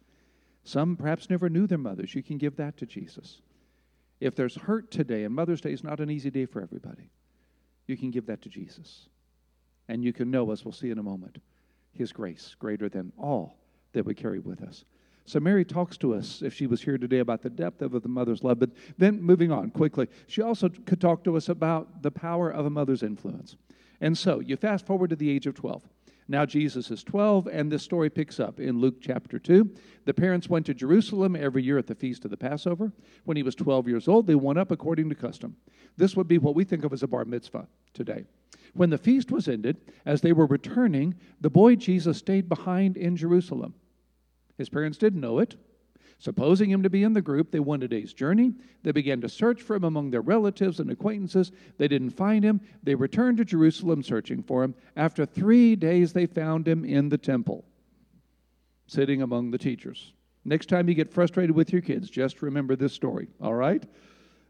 Some 0.63 0.95
perhaps 0.95 1.29
never 1.29 1.49
knew 1.49 1.67
their 1.67 1.77
mothers. 1.77 2.15
You 2.15 2.23
can 2.23 2.37
give 2.37 2.55
that 2.55 2.77
to 2.77 2.85
Jesus. 2.85 3.41
If 4.19 4.35
there's 4.35 4.55
hurt 4.55 4.91
today, 4.91 5.23
and 5.23 5.33
Mother's 5.33 5.61
Day 5.61 5.73
is 5.73 5.83
not 5.83 5.99
an 5.99 6.09
easy 6.09 6.29
day 6.29 6.45
for 6.45 6.61
everybody, 6.61 7.09
you 7.87 7.97
can 7.97 8.11
give 8.11 8.25
that 8.27 8.41
to 8.43 8.49
Jesus. 8.49 9.09
And 9.87 10.03
you 10.03 10.13
can 10.13 10.31
know, 10.31 10.51
as 10.51 10.63
we'll 10.63 10.71
see 10.71 10.91
in 10.91 10.97
a 10.97 11.03
moment, 11.03 11.39
His 11.91 12.11
grace 12.11 12.55
greater 12.57 12.87
than 12.87 13.11
all 13.17 13.57
that 13.91 14.05
we 14.05 14.13
carry 14.13 14.39
with 14.39 14.61
us. 14.61 14.85
So 15.25 15.39
Mary 15.39 15.63
talks 15.63 15.97
to 15.97 16.13
us, 16.13 16.41
if 16.41 16.53
she 16.53 16.67
was 16.67 16.81
here 16.81 16.97
today, 16.97 17.19
about 17.19 17.41
the 17.41 17.49
depth 17.49 17.81
of 17.81 17.91
the 18.01 18.09
mother's 18.09 18.43
love. 18.43 18.59
But 18.59 18.71
then 18.97 19.21
moving 19.21 19.51
on 19.51 19.69
quickly, 19.69 20.09
she 20.27 20.41
also 20.41 20.69
could 20.69 20.99
talk 20.99 21.23
to 21.23 21.37
us 21.37 21.47
about 21.47 22.01
the 22.01 22.11
power 22.11 22.49
of 22.49 22.65
a 22.65 22.69
mother's 22.69 23.03
influence. 23.03 23.55
And 24.01 24.17
so 24.17 24.41
you 24.41 24.57
fast 24.57 24.85
forward 24.85 25.11
to 25.11 25.15
the 25.15 25.29
age 25.29 25.47
of 25.47 25.55
12. 25.55 25.81
Now 26.27 26.45
Jesus 26.45 26.89
is 26.89 27.03
12, 27.03 27.47
and 27.47 27.71
this 27.71 27.83
story 27.83 28.09
picks 28.09 28.39
up 28.39 28.59
in 28.59 28.79
Luke 28.79 28.95
chapter 29.01 29.39
2. 29.39 29.69
The 30.05 30.13
parents 30.13 30.49
went 30.49 30.65
to 30.67 30.73
Jerusalem 30.73 31.35
every 31.35 31.63
year 31.63 31.77
at 31.77 31.87
the 31.87 31.95
feast 31.95 32.23
of 32.23 32.31
the 32.31 32.37
Passover. 32.37 32.93
When 33.25 33.37
he 33.37 33.43
was 33.43 33.55
12 33.55 33.87
years 33.87 34.07
old, 34.07 34.27
they 34.27 34.35
went 34.35 34.59
up 34.59 34.71
according 34.71 35.09
to 35.09 35.15
custom. 35.15 35.55
This 35.97 36.15
would 36.15 36.27
be 36.27 36.37
what 36.37 36.55
we 36.55 36.63
think 36.63 36.85
of 36.85 36.93
as 36.93 37.03
a 37.03 37.07
bar 37.07 37.25
mitzvah 37.25 37.67
today. 37.93 38.25
When 38.73 38.89
the 38.89 38.97
feast 38.97 39.31
was 39.31 39.47
ended, 39.47 39.77
as 40.05 40.21
they 40.21 40.33
were 40.33 40.45
returning, 40.45 41.15
the 41.41 41.49
boy 41.49 41.75
Jesus 41.75 42.17
stayed 42.17 42.49
behind 42.49 42.97
in 42.97 43.15
Jerusalem. 43.15 43.73
His 44.57 44.69
parents 44.69 44.97
didn't 44.97 45.21
know 45.21 45.39
it. 45.39 45.55
Supposing 46.23 46.71
him 46.71 46.83
to 46.83 46.89
be 46.89 47.03
in 47.03 47.11
the 47.11 47.21
group, 47.21 47.51
they 47.51 47.59
went 47.59 47.83
a 47.83 47.87
day's 47.89 48.13
journey. 48.13 48.53
They 48.81 48.93
began 48.93 49.19
to 49.19 49.27
search 49.27 49.61
for 49.61 49.75
him 49.75 49.83
among 49.83 50.09
their 50.09 50.21
relatives 50.21 50.79
and 50.79 50.89
acquaintances. 50.89 51.51
They 51.77 51.89
didn't 51.89 52.11
find 52.11 52.45
him. 52.45 52.61
They 52.81 52.95
returned 52.95 53.39
to 53.39 53.43
Jerusalem 53.45 54.01
searching 54.03 54.41
for 54.41 54.63
him. 54.63 54.73
After 54.95 55.25
three 55.25 55.75
days, 55.75 56.13
they 56.13 56.25
found 56.25 56.65
him 56.65 56.85
in 56.85 57.09
the 57.09 57.17
temple. 57.17 57.65
sitting 58.87 59.21
among 59.21 59.51
the 59.51 59.57
teachers. 59.57 60.13
Next 60.45 60.69
time 60.69 60.87
you 60.87 60.95
get 60.95 61.11
frustrated 61.11 61.53
with 61.53 61.73
your 61.73 61.81
kids, 61.81 62.09
just 62.09 62.41
remember 62.41 62.77
this 62.77 62.93
story, 62.93 63.27
all 63.41 63.53
right? 63.53 63.83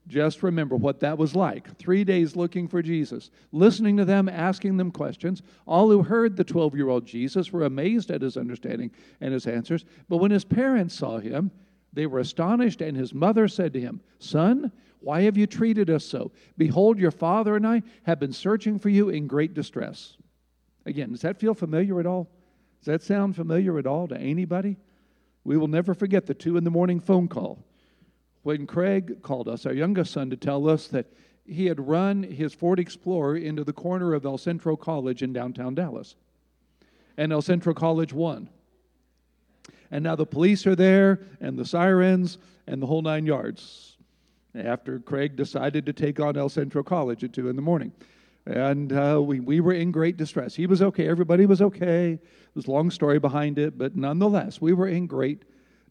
Just 0.07 0.43
remember 0.43 0.75
what 0.75 0.99
that 0.99 1.17
was 1.17 1.35
like. 1.35 1.75
Three 1.77 2.03
days 2.03 2.35
looking 2.35 2.67
for 2.67 2.83
Jesus, 2.83 3.31
listening 3.51 3.97
to 3.97 4.05
them, 4.05 4.29
asking 4.29 4.77
them 4.77 4.91
questions. 4.91 5.41
All 5.65 5.89
who 5.89 6.03
heard 6.03 6.35
the 6.35 6.43
12 6.43 6.75
year 6.75 6.89
old 6.89 7.07
Jesus 7.07 7.51
were 7.51 7.63
amazed 7.63 8.11
at 8.11 8.21
his 8.21 8.37
understanding 8.37 8.91
and 9.21 9.33
his 9.33 9.47
answers. 9.47 9.85
But 10.07 10.17
when 10.17 10.29
his 10.29 10.45
parents 10.45 10.93
saw 10.93 11.17
him, 11.17 11.49
they 11.93 12.05
were 12.05 12.19
astonished, 12.19 12.81
and 12.81 12.97
his 12.97 13.13
mother 13.13 13.47
said 13.47 13.73
to 13.73 13.79
him, 13.79 14.01
Son, 14.19 14.71
why 14.99 15.21
have 15.21 15.37
you 15.37 15.47
treated 15.47 15.89
us 15.89 16.05
so? 16.05 16.31
Behold, 16.57 16.97
your 16.97 17.11
father 17.11 17.55
and 17.55 17.67
I 17.67 17.83
have 18.03 18.19
been 18.19 18.33
searching 18.33 18.79
for 18.79 18.89
you 18.89 19.09
in 19.09 19.27
great 19.27 19.53
distress. 19.53 20.17
Again, 20.85 21.11
does 21.11 21.21
that 21.21 21.39
feel 21.39 21.53
familiar 21.53 21.99
at 21.99 22.05
all? 22.05 22.29
Does 22.79 22.87
that 22.87 23.03
sound 23.03 23.35
familiar 23.35 23.77
at 23.77 23.87
all 23.87 24.07
to 24.07 24.17
anybody? 24.17 24.77
We 25.43 25.57
will 25.57 25.67
never 25.67 25.93
forget 25.93 26.25
the 26.25 26.33
two 26.33 26.57
in 26.57 26.63
the 26.63 26.71
morning 26.71 26.99
phone 26.99 27.27
call 27.27 27.63
when 28.43 28.67
Craig 28.67 29.21
called 29.21 29.47
us, 29.47 29.65
our 29.65 29.73
youngest 29.73 30.11
son, 30.11 30.29
to 30.29 30.37
tell 30.37 30.69
us 30.69 30.87
that 30.87 31.07
he 31.45 31.65
had 31.65 31.85
run 31.85 32.23
his 32.23 32.53
Ford 32.53 32.79
Explorer 32.79 33.37
into 33.37 33.63
the 33.63 33.73
corner 33.73 34.13
of 34.13 34.25
El 34.25 34.37
Centro 34.37 34.75
College 34.75 35.23
in 35.23 35.33
downtown 35.33 35.75
Dallas. 35.75 36.15
And 37.17 37.31
El 37.31 37.41
Centro 37.41 37.73
College 37.73 38.13
won. 38.13 38.49
And 39.93 40.03
now 40.03 40.15
the 40.15 40.25
police 40.25 40.65
are 40.65 40.75
there, 40.75 41.19
and 41.39 41.55
the 41.55 41.63
sirens, 41.63 42.39
and 42.65 42.81
the 42.81 42.87
whole 42.87 43.03
nine 43.03 43.27
yards. 43.27 43.95
After 44.55 44.97
Craig 44.97 45.35
decided 45.35 45.85
to 45.85 45.93
take 45.93 46.19
on 46.19 46.35
El 46.35 46.49
Centro 46.49 46.81
College 46.81 47.23
at 47.23 47.31
2 47.31 47.47
in 47.47 47.55
the 47.55 47.61
morning. 47.61 47.91
And 48.47 48.91
uh, 48.91 49.21
we, 49.23 49.39
we 49.39 49.59
were 49.59 49.73
in 49.73 49.91
great 49.91 50.17
distress. 50.17 50.55
He 50.55 50.65
was 50.65 50.81
okay, 50.81 51.07
everybody 51.07 51.45
was 51.45 51.61
okay. 51.61 52.19
There's 52.55 52.65
a 52.65 52.71
long 52.71 52.89
story 52.89 53.19
behind 53.19 53.59
it, 53.59 53.77
but 53.77 53.95
nonetheless, 53.95 54.59
we 54.59 54.73
were 54.73 54.87
in 54.87 55.05
great 55.05 55.43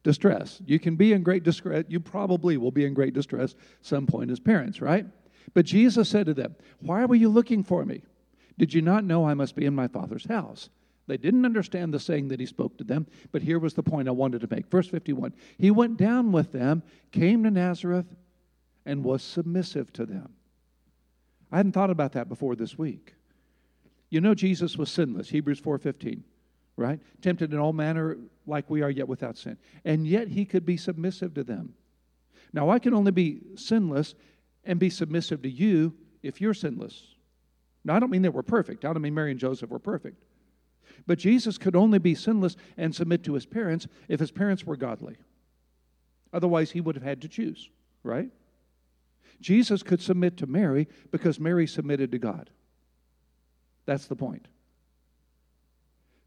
distress. 0.02 0.60
You 0.66 0.80
can 0.80 0.96
be 0.96 1.12
in 1.12 1.22
great 1.22 1.44
distress. 1.44 1.84
You 1.86 2.00
probably 2.00 2.56
will 2.56 2.72
be 2.72 2.84
in 2.84 2.94
great 2.94 3.14
distress 3.14 3.54
some 3.82 4.08
point 4.08 4.32
as 4.32 4.40
parents, 4.40 4.80
right? 4.80 5.06
But 5.54 5.64
Jesus 5.64 6.08
said 6.08 6.26
to 6.26 6.34
them, 6.34 6.56
Why 6.80 7.04
were 7.04 7.14
you 7.14 7.28
looking 7.28 7.62
for 7.62 7.84
me? 7.84 8.02
Did 8.58 8.74
you 8.74 8.82
not 8.82 9.04
know 9.04 9.28
I 9.28 9.34
must 9.34 9.54
be 9.54 9.64
in 9.64 9.76
my 9.76 9.86
Father's 9.86 10.26
house? 10.26 10.70
They 11.06 11.16
didn't 11.16 11.44
understand 11.44 11.92
the 11.92 12.00
saying 12.00 12.28
that 12.28 12.40
he 12.40 12.46
spoke 12.46 12.78
to 12.78 12.84
them, 12.84 13.06
but 13.32 13.42
here 13.42 13.58
was 13.58 13.74
the 13.74 13.82
point 13.82 14.08
I 14.08 14.12
wanted 14.12 14.40
to 14.42 14.48
make. 14.50 14.68
Verse 14.70 14.88
51 14.88 15.32
He 15.58 15.70
went 15.70 15.96
down 15.96 16.32
with 16.32 16.52
them, 16.52 16.82
came 17.10 17.42
to 17.44 17.50
Nazareth, 17.50 18.06
and 18.86 19.04
was 19.04 19.22
submissive 19.22 19.92
to 19.94 20.06
them. 20.06 20.32
I 21.50 21.56
hadn't 21.58 21.72
thought 21.72 21.90
about 21.90 22.12
that 22.12 22.28
before 22.28 22.56
this 22.56 22.78
week. 22.78 23.14
You 24.10 24.20
know 24.20 24.34
Jesus 24.34 24.76
was 24.76 24.90
sinless, 24.90 25.30
Hebrews 25.30 25.60
4:15 25.60 26.22
right? 26.76 27.00
Tempted 27.20 27.52
in 27.52 27.58
all 27.58 27.72
manner 27.72 28.18
like 28.46 28.68
we 28.70 28.82
are, 28.82 28.90
yet 28.90 29.08
without 29.08 29.36
sin. 29.36 29.58
And 29.84 30.06
yet 30.06 30.28
he 30.28 30.44
could 30.44 30.64
be 30.64 30.76
submissive 30.76 31.34
to 31.34 31.44
them. 31.44 31.74
Now, 32.52 32.70
I 32.70 32.78
can 32.78 32.94
only 32.94 33.12
be 33.12 33.40
sinless 33.56 34.14
and 34.64 34.78
be 34.78 34.90
submissive 34.90 35.42
to 35.42 35.50
you 35.50 35.94
if 36.22 36.40
you're 36.40 36.54
sinless. 36.54 37.02
Now, 37.84 37.96
I 37.96 37.98
don't 37.98 38.10
mean 38.10 38.22
that 38.22 38.32
we're 38.32 38.42
perfect. 38.42 38.84
I 38.84 38.92
don't 38.92 39.02
mean 39.02 39.14
Mary 39.14 39.30
and 39.30 39.40
Joseph 39.40 39.70
were 39.70 39.78
perfect. 39.78 40.22
But 41.06 41.18
Jesus 41.18 41.58
could 41.58 41.76
only 41.76 41.98
be 41.98 42.14
sinless 42.14 42.56
and 42.76 42.94
submit 42.94 43.24
to 43.24 43.34
his 43.34 43.46
parents 43.46 43.86
if 44.08 44.20
his 44.20 44.30
parents 44.30 44.64
were 44.64 44.76
godly. 44.76 45.16
Otherwise, 46.32 46.70
he 46.70 46.80
would 46.80 46.94
have 46.94 47.04
had 47.04 47.20
to 47.22 47.28
choose, 47.28 47.70
right? 48.02 48.30
Jesus 49.40 49.82
could 49.82 50.00
submit 50.00 50.36
to 50.38 50.46
Mary 50.46 50.88
because 51.10 51.40
Mary 51.40 51.66
submitted 51.66 52.12
to 52.12 52.18
God. 52.18 52.50
That's 53.84 54.06
the 54.06 54.16
point. 54.16 54.46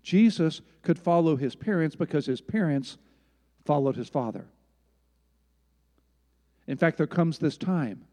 Jesus 0.04 0.62
could 0.84 1.00
follow 1.00 1.36
his 1.36 1.56
parents 1.56 1.96
because 1.96 2.26
his 2.26 2.42
parents 2.42 2.98
followed 3.66 3.96
his 3.96 4.10
father. 4.10 4.46
In 6.68 6.78
fact, 6.78 6.98
there 6.98 7.08
comes 7.08 7.40
this 7.40 7.58
time 7.58 8.06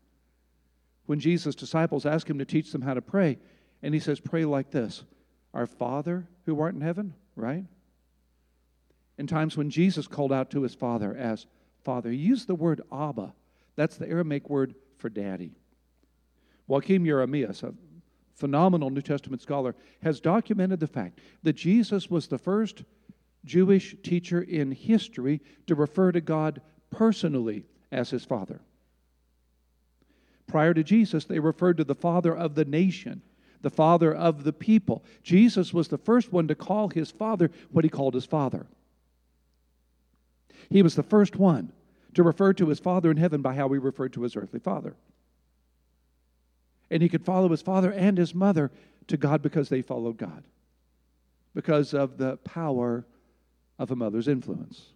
when 1.06 1.20
Jesus' 1.20 1.54
disciples 1.54 2.06
ask 2.06 2.28
him 2.28 2.38
to 2.38 2.44
teach 2.44 2.72
them 2.72 2.82
how 2.82 2.94
to 2.94 3.02
pray, 3.02 3.38
and 3.82 3.92
he 3.92 4.00
says, 4.00 4.20
Pray 4.20 4.44
like 4.44 4.70
this 4.70 5.04
Our 5.54 5.66
Father 5.66 6.28
who 6.46 6.60
art 6.60 6.74
in 6.74 6.80
heaven, 6.80 7.14
right? 7.36 7.64
In 9.18 9.26
times 9.26 9.56
when 9.56 9.70
Jesus 9.70 10.06
called 10.06 10.32
out 10.32 10.50
to 10.50 10.62
his 10.62 10.74
father 10.74 11.14
as 11.14 11.46
Father, 11.84 12.10
he 12.10 12.16
used 12.16 12.46
the 12.46 12.54
word 12.54 12.80
Abba. 12.90 13.34
That's 13.76 13.96
the 13.96 14.08
Aramaic 14.08 14.48
word 14.48 14.74
for 14.98 15.08
daddy. 15.08 15.52
Joachim 16.68 17.04
Jeremias, 17.04 17.62
a 17.62 17.74
phenomenal 18.34 18.90
New 18.90 19.02
Testament 19.02 19.42
scholar, 19.42 19.74
has 20.02 20.20
documented 20.20 20.80
the 20.80 20.86
fact 20.86 21.18
that 21.42 21.54
Jesus 21.54 22.10
was 22.10 22.26
the 22.26 22.38
first 22.38 22.84
Jewish 23.44 23.96
teacher 24.02 24.40
in 24.40 24.72
history 24.72 25.40
to 25.66 25.74
refer 25.74 26.12
to 26.12 26.20
God 26.20 26.60
personally 26.90 27.66
as 27.90 28.10
his 28.10 28.24
Father. 28.24 28.60
Prior 30.46 30.74
to 30.74 30.82
Jesus, 30.82 31.24
they 31.24 31.38
referred 31.38 31.76
to 31.78 31.84
the 31.84 31.94
Father 31.94 32.34
of 32.34 32.54
the 32.54 32.64
nation, 32.64 33.22
the 33.62 33.70
Father 33.70 34.14
of 34.14 34.44
the 34.44 34.52
people. 34.52 35.04
Jesus 35.22 35.72
was 35.72 35.88
the 35.88 35.98
first 35.98 36.32
one 36.32 36.48
to 36.48 36.54
call 36.54 36.88
his 36.88 37.10
Father 37.10 37.50
what 37.70 37.84
he 37.84 37.90
called 37.90 38.14
his 38.14 38.24
Father. 38.24 38.66
He 40.68 40.82
was 40.82 40.94
the 40.94 41.02
first 41.02 41.36
one 41.36 41.72
to 42.14 42.22
refer 42.22 42.52
to 42.54 42.68
his 42.68 42.78
Father 42.78 43.10
in 43.10 43.16
heaven 43.16 43.42
by 43.42 43.54
how 43.54 43.66
we 43.66 43.78
referred 43.78 44.12
to 44.14 44.22
his 44.22 44.36
earthly 44.36 44.60
Father 44.60 44.94
and 46.92 47.02
he 47.02 47.08
could 47.08 47.24
follow 47.24 47.48
his 47.48 47.62
father 47.62 47.90
and 47.90 48.18
his 48.18 48.34
mother 48.34 48.70
to 49.08 49.16
God 49.16 49.40
because 49.40 49.70
they 49.70 49.80
followed 49.80 50.18
God, 50.18 50.44
because 51.54 51.94
of 51.94 52.18
the 52.18 52.36
power 52.38 53.06
of 53.78 53.90
a 53.90 53.96
mother's 53.96 54.28
influence. 54.28 54.90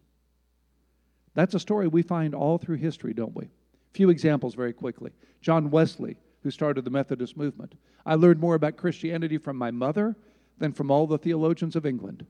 That's 1.35 1.54
a 1.54 1.58
story 1.58 1.88
we 1.88 2.02
find 2.02 2.35
all 2.35 2.58
through 2.58 2.76
history, 2.76 3.14
don't 3.14 3.35
we? 3.35 3.46
A 3.46 3.94
few 3.94 4.11
examples 4.11 4.54
very 4.54 4.75
quickly. 4.75 5.11
John 5.40 5.70
Wesley, 5.70 6.18
who 6.46 6.50
started 6.52 6.84
the 6.84 6.90
Methodist 6.90 7.36
movement. 7.36 7.74
I 8.06 8.14
learned 8.14 8.38
more 8.38 8.54
about 8.54 8.76
Christianity 8.76 9.36
from 9.36 9.56
my 9.56 9.72
mother 9.72 10.14
than 10.58 10.72
from 10.72 10.92
all 10.92 11.08
the 11.08 11.18
theologians 11.18 11.74
of 11.74 11.84
England. 11.84 12.24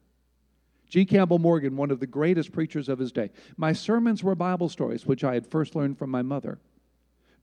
G. 0.89 1.05
Campbell 1.05 1.39
Morgan, 1.39 1.77
one 1.77 1.91
of 1.91 2.01
the 2.01 2.07
greatest 2.07 2.51
preachers 2.51 2.89
of 2.89 2.99
his 2.99 3.13
day. 3.13 3.31
My 3.59 3.75
sermons 3.75 4.25
were 4.25 4.35
Bible 4.35 4.71
stories, 4.71 5.05
which 5.05 5.23
I 5.23 5.35
had 5.35 5.47
first 5.47 5.77
learned 5.77 5.99
from 5.99 6.09
my 6.09 6.23
mother. 6.23 6.59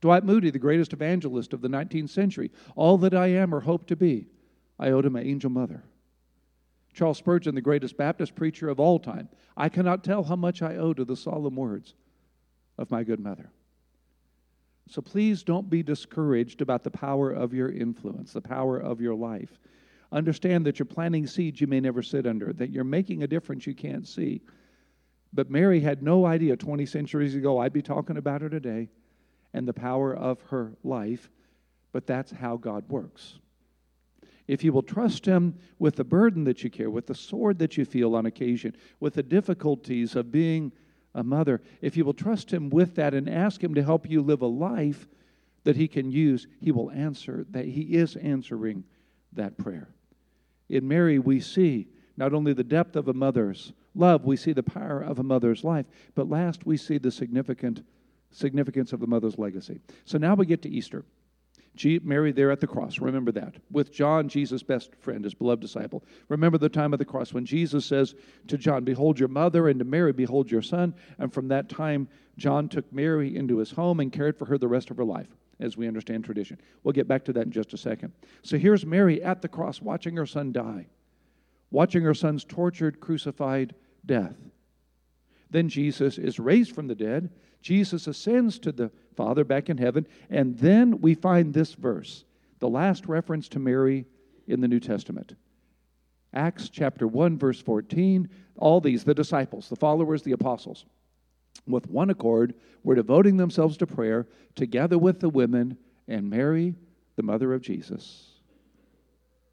Dwight 0.01 0.23
Moody, 0.23 0.49
the 0.49 0.57
greatest 0.57 0.93
evangelist 0.93 1.53
of 1.53 1.61
the 1.61 1.67
19th 1.67 2.09
century. 2.09 2.49
All 2.75 2.97
that 2.97 3.13
I 3.13 3.27
am 3.27 3.53
or 3.53 3.59
hope 3.59 3.85
to 3.85 3.95
be, 3.95 4.25
I 4.79 4.89
owe 4.89 5.03
to 5.03 5.11
my 5.11 5.21
angel 5.21 5.51
mother. 5.51 5.83
Charles 6.95 7.19
Spurgeon, 7.19 7.53
the 7.53 7.61
greatest 7.61 7.97
Baptist 7.97 8.33
preacher 8.33 8.67
of 8.67 8.79
all 8.79 8.97
time. 8.97 9.29
I 9.55 9.69
cannot 9.69 10.03
tell 10.03 10.23
how 10.23 10.37
much 10.37 10.63
I 10.63 10.75
owe 10.77 10.93
to 10.93 11.05
the 11.05 11.15
solemn 11.15 11.55
words 11.55 11.93
of 12.79 12.89
my 12.89 13.03
good 13.03 13.19
mother. 13.19 13.51
So 14.89 15.01
please 15.01 15.43
don't 15.43 15.69
be 15.69 15.81
discouraged 15.81 16.61
about 16.61 16.83
the 16.83 16.91
power 16.91 17.31
of 17.31 17.53
your 17.53 17.69
influence, 17.69 18.33
the 18.33 18.41
power 18.41 18.77
of 18.77 19.01
your 19.01 19.15
life. 19.15 19.59
Understand 20.11 20.65
that 20.65 20.77
you're 20.77 20.85
planting 20.85 21.25
seeds 21.25 21.59
you 21.59 21.67
may 21.67 21.79
never 21.79 22.03
sit 22.03 22.27
under, 22.27 22.53
that 22.53 22.69
you're 22.69 22.83
making 22.83 23.23
a 23.23 23.27
difference 23.27 23.65
you 23.65 23.73
can't 23.73 24.07
see. 24.07 24.41
But 25.33 25.49
Mary 25.49 25.79
had 25.79 26.03
no 26.03 26.25
idea 26.25 26.55
20 26.55 26.85
centuries 26.85 27.33
ago, 27.33 27.59
I'd 27.59 27.73
be 27.73 27.81
talking 27.81 28.17
about 28.17 28.41
her 28.41 28.49
today 28.49 28.89
and 29.53 29.67
the 29.67 29.73
power 29.73 30.15
of 30.15 30.41
her 30.43 30.73
life, 30.83 31.29
but 31.91 32.05
that's 32.05 32.31
how 32.31 32.57
God 32.57 32.87
works. 32.89 33.39
If 34.47 34.63
you 34.63 34.73
will 34.73 34.83
trust 34.83 35.25
Him 35.25 35.57
with 35.79 35.95
the 35.95 36.03
burden 36.03 36.43
that 36.43 36.63
you 36.63 36.69
carry, 36.69 36.89
with 36.89 37.07
the 37.07 37.15
sword 37.15 37.59
that 37.59 37.77
you 37.77 37.85
feel 37.85 38.15
on 38.15 38.25
occasion, 38.25 38.75
with 38.99 39.13
the 39.13 39.23
difficulties 39.23 40.15
of 40.15 40.31
being 40.31 40.71
a 41.15 41.23
mother, 41.23 41.61
if 41.81 41.95
you 41.95 42.05
will 42.05 42.13
trust 42.13 42.51
Him 42.51 42.69
with 42.69 42.95
that 42.95 43.13
and 43.13 43.29
ask 43.29 43.63
Him 43.63 43.75
to 43.75 43.83
help 43.83 44.09
you 44.09 44.21
live 44.21 44.41
a 44.41 44.47
life 44.47 45.07
that 45.63 45.75
He 45.75 45.87
can 45.87 46.11
use, 46.11 46.47
He 46.59 46.71
will 46.71 46.91
answer, 46.91 47.45
that 47.51 47.65
He 47.65 47.81
is 47.81 48.15
answering 48.15 48.83
that 49.33 49.57
prayer. 49.57 49.89
In 50.69 50.87
Mary, 50.87 51.19
we 51.19 51.39
see 51.39 51.87
not 52.17 52.33
only 52.33 52.53
the 52.53 52.63
depth 52.63 52.95
of 52.95 53.07
a 53.07 53.13
mother's 53.13 53.73
love, 53.95 54.25
we 54.25 54.35
see 54.35 54.53
the 54.53 54.63
power 54.63 55.01
of 55.01 55.19
a 55.19 55.23
mother's 55.23 55.63
life, 55.63 55.85
but 56.15 56.29
last, 56.29 56.65
we 56.65 56.77
see 56.77 56.97
the 56.97 57.11
significant 57.11 57.83
significance 58.31 58.93
of 58.93 58.99
the 58.99 59.07
mother's 59.07 59.37
legacy. 59.37 59.79
So 60.05 60.17
now 60.17 60.33
we 60.33 60.47
get 60.47 60.63
to 60.63 60.69
Easter. 60.69 61.05
Mary 62.03 62.31
there 62.31 62.51
at 62.51 62.59
the 62.59 62.67
cross, 62.67 62.99
remember 62.99 63.31
that. 63.31 63.55
With 63.71 63.91
John, 63.91 64.29
Jesus' 64.29 64.63
best 64.63 64.95
friend, 64.99 65.23
his 65.23 65.33
beloved 65.33 65.61
disciple. 65.61 66.03
Remember 66.29 66.57
the 66.57 66.69
time 66.69 66.93
of 66.93 66.99
the 66.99 67.05
cross 67.05 67.33
when 67.33 67.45
Jesus 67.45 67.85
says 67.85 68.15
to 68.47 68.57
John, 68.57 68.83
Behold 68.83 69.19
your 69.19 69.29
mother, 69.29 69.67
and 69.67 69.79
to 69.79 69.85
Mary, 69.85 70.13
Behold 70.13 70.51
your 70.51 70.61
son. 70.61 70.93
And 71.17 71.33
from 71.33 71.47
that 71.47 71.69
time, 71.69 72.07
John 72.37 72.69
took 72.69 72.91
Mary 72.93 73.35
into 73.35 73.57
his 73.57 73.71
home 73.71 73.99
and 73.99 74.11
cared 74.11 74.37
for 74.37 74.45
her 74.45 74.57
the 74.57 74.67
rest 74.67 74.91
of 74.91 74.97
her 74.97 75.03
life, 75.03 75.29
as 75.59 75.75
we 75.75 75.87
understand 75.87 76.25
tradition. 76.25 76.59
We'll 76.83 76.93
get 76.93 77.07
back 77.07 77.25
to 77.25 77.33
that 77.33 77.45
in 77.45 77.51
just 77.51 77.73
a 77.73 77.77
second. 77.77 78.13
So 78.43 78.57
here's 78.57 78.85
Mary 78.85 79.23
at 79.23 79.41
the 79.41 79.47
cross, 79.47 79.81
watching 79.81 80.15
her 80.17 80.25
son 80.25 80.51
die, 80.51 80.87
watching 81.71 82.03
her 82.03 82.13
son's 82.13 82.43
tortured, 82.43 82.99
crucified 82.99 83.73
death. 84.05 84.35
Then 85.49 85.69
Jesus 85.69 86.17
is 86.17 86.39
raised 86.39 86.73
from 86.73 86.87
the 86.87 86.95
dead. 86.95 87.29
Jesus 87.63 88.07
ascends 88.07 88.59
to 88.59 88.71
the 88.71 88.91
Father 89.15 89.43
back 89.43 89.69
in 89.69 89.77
heaven. 89.77 90.05
And 90.29 90.57
then 90.59 91.01
we 91.01 91.15
find 91.15 91.53
this 91.53 91.73
verse, 91.73 92.25
the 92.59 92.69
last 92.69 93.07
reference 93.07 93.47
to 93.49 93.59
Mary 93.59 94.05
in 94.47 94.61
the 94.61 94.67
New 94.67 94.79
Testament. 94.79 95.35
Acts 96.33 96.69
chapter 96.69 97.07
1, 97.07 97.37
verse 97.37 97.61
14, 97.61 98.29
all 98.57 98.81
these, 98.81 99.03
the 99.03 99.13
disciples, 99.13 99.69
the 99.69 99.75
followers, 99.75 100.23
the 100.23 100.31
apostles, 100.33 100.85
with 101.67 101.89
one 101.89 102.09
accord, 102.09 102.53
were 102.83 102.95
devoting 102.95 103.37
themselves 103.37 103.77
to 103.77 103.87
prayer 103.87 104.27
together 104.55 104.97
with 104.97 105.19
the 105.19 105.29
women 105.29 105.77
and 106.07 106.29
Mary, 106.29 106.75
the 107.15 107.23
mother 107.23 107.53
of 107.53 107.61
Jesus, 107.61 108.31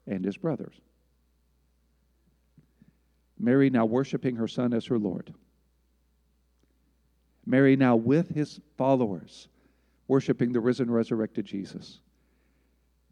and 0.05 0.25
his 0.25 0.37
brothers. 0.37 0.73
Mary 3.39 3.69
now 3.69 3.85
worshiping 3.85 4.35
her 4.35 4.47
son 4.47 4.73
as 4.73 4.85
her 4.87 4.99
Lord. 4.99 5.33
Mary 7.45 7.75
now 7.75 7.95
with 7.95 8.29
his 8.29 8.59
followers, 8.77 9.47
worshiping 10.07 10.53
the 10.53 10.59
risen, 10.59 10.89
resurrected 10.89 11.45
Jesus. 11.45 11.99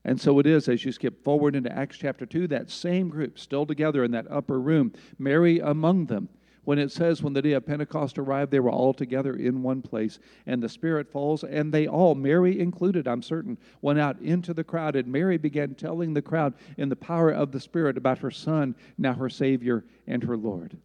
And 0.05 0.19
so 0.19 0.39
it 0.39 0.45
is, 0.45 0.69
as 0.69 0.85
you 0.85 0.91
skip 0.91 1.23
forward 1.23 1.55
into 1.55 1.71
Acts 1.71 1.97
chapter 1.97 2.25
2, 2.25 2.47
that 2.47 2.69
same 2.69 3.09
group 3.09 3.37
still 3.37 3.65
together 3.65 4.03
in 4.03 4.11
that 4.11 4.29
upper 4.29 4.59
room, 4.59 4.93
Mary 5.17 5.59
among 5.59 6.05
them, 6.05 6.29
when 6.63 6.77
it 6.77 6.91
says 6.91 7.23
when 7.23 7.33
the 7.33 7.41
day 7.41 7.53
of 7.53 7.65
Pentecost 7.65 8.19
arrived, 8.19 8.51
they 8.51 8.59
were 8.59 8.69
all 8.69 8.93
together 8.93 9.35
in 9.35 9.63
one 9.63 9.81
place, 9.81 10.19
and 10.45 10.61
the 10.61 10.69
Spirit 10.69 11.11
falls, 11.11 11.43
and 11.43 11.73
they 11.73 11.87
all, 11.87 12.15
Mary 12.15 12.59
included, 12.59 13.07
I'm 13.07 13.23
certain, 13.23 13.57
went 13.81 13.99
out 13.99 14.19
into 14.19 14.53
the 14.53 14.63
crowd, 14.63 14.95
and 14.95 15.07
Mary 15.07 15.37
began 15.37 15.73
telling 15.73 16.13
the 16.13 16.21
crowd 16.21 16.53
in 16.77 16.89
the 16.89 16.95
power 16.95 17.31
of 17.31 17.51
the 17.51 17.59
Spirit 17.59 17.97
about 17.97 18.19
her 18.19 18.31
Son, 18.31 18.75
now 18.97 19.13
her 19.13 19.29
Savior 19.29 19.83
and 20.05 20.23
her 20.23 20.37
Lord, 20.37 20.77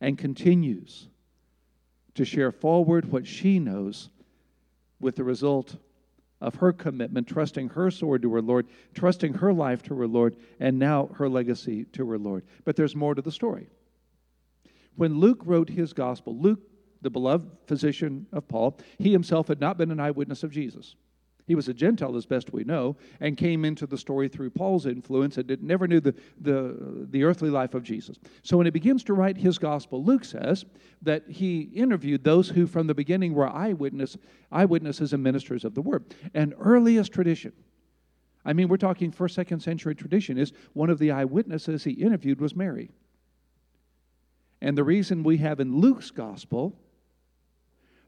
and 0.00 0.18
continues 0.18 1.08
to 2.14 2.24
share 2.24 2.52
forward 2.52 3.10
what 3.10 3.26
she 3.26 3.58
knows 3.58 4.08
with 5.00 5.16
the 5.16 5.24
result 5.24 5.76
of 6.40 6.56
her 6.56 6.72
commitment, 6.72 7.26
trusting 7.26 7.70
her 7.70 7.90
sword 7.90 8.22
to 8.22 8.32
her 8.34 8.42
Lord, 8.42 8.66
trusting 8.94 9.34
her 9.34 9.52
life 9.52 9.82
to 9.84 9.94
her 9.96 10.06
Lord, 10.06 10.36
and 10.60 10.78
now 10.78 11.08
her 11.14 11.28
legacy 11.28 11.84
to 11.92 12.08
her 12.10 12.18
Lord. 12.18 12.44
But 12.64 12.76
there's 12.76 12.94
more 12.94 13.14
to 13.14 13.22
the 13.22 13.32
story. 13.32 13.68
When 14.96 15.18
Luke 15.18 15.40
wrote 15.44 15.68
his 15.68 15.92
gospel, 15.92 16.36
Luke, 16.36 16.60
the 17.02 17.10
beloved 17.10 17.50
physician 17.66 18.26
of 18.32 18.48
Paul, 18.48 18.78
he 18.98 19.12
himself 19.12 19.48
had 19.48 19.60
not 19.60 19.78
been 19.78 19.90
an 19.90 20.00
eyewitness 20.00 20.42
of 20.42 20.50
Jesus. 20.50 20.94
He 21.46 21.54
was 21.54 21.68
a 21.68 21.74
Gentile, 21.74 22.16
as 22.16 22.24
best 22.24 22.54
we 22.54 22.64
know, 22.64 22.96
and 23.20 23.36
came 23.36 23.66
into 23.66 23.86
the 23.86 23.98
story 23.98 24.28
through 24.28 24.50
Paul's 24.50 24.86
influence 24.86 25.36
and 25.36 25.62
never 25.62 25.86
knew 25.86 26.00
the, 26.00 26.14
the, 26.40 27.06
the 27.10 27.22
earthly 27.22 27.50
life 27.50 27.74
of 27.74 27.82
Jesus. 27.82 28.18
So 28.42 28.56
when 28.56 28.66
he 28.66 28.70
begins 28.70 29.04
to 29.04 29.14
write 29.14 29.36
his 29.36 29.58
gospel, 29.58 30.02
Luke 30.02 30.24
says 30.24 30.64
that 31.02 31.24
he 31.28 31.62
interviewed 31.74 32.24
those 32.24 32.48
who 32.48 32.66
from 32.66 32.86
the 32.86 32.94
beginning 32.94 33.34
were 33.34 33.48
eyewitness, 33.48 34.16
eyewitnesses 34.50 35.12
and 35.12 35.22
ministers 35.22 35.64
of 35.64 35.74
the 35.74 35.82
word. 35.82 36.14
And 36.32 36.54
earliest 36.58 37.12
tradition, 37.12 37.52
I 38.46 38.54
mean, 38.54 38.68
we're 38.68 38.78
talking 38.78 39.10
first, 39.10 39.34
second 39.34 39.60
century 39.60 39.94
tradition, 39.94 40.38
is 40.38 40.52
one 40.72 40.88
of 40.88 40.98
the 40.98 41.10
eyewitnesses 41.10 41.84
he 41.84 41.92
interviewed 41.92 42.40
was 42.40 42.56
Mary. 42.56 42.90
And 44.62 44.78
the 44.78 44.84
reason 44.84 45.22
we 45.22 45.36
have 45.38 45.60
in 45.60 45.76
Luke's 45.76 46.10
gospel 46.10 46.78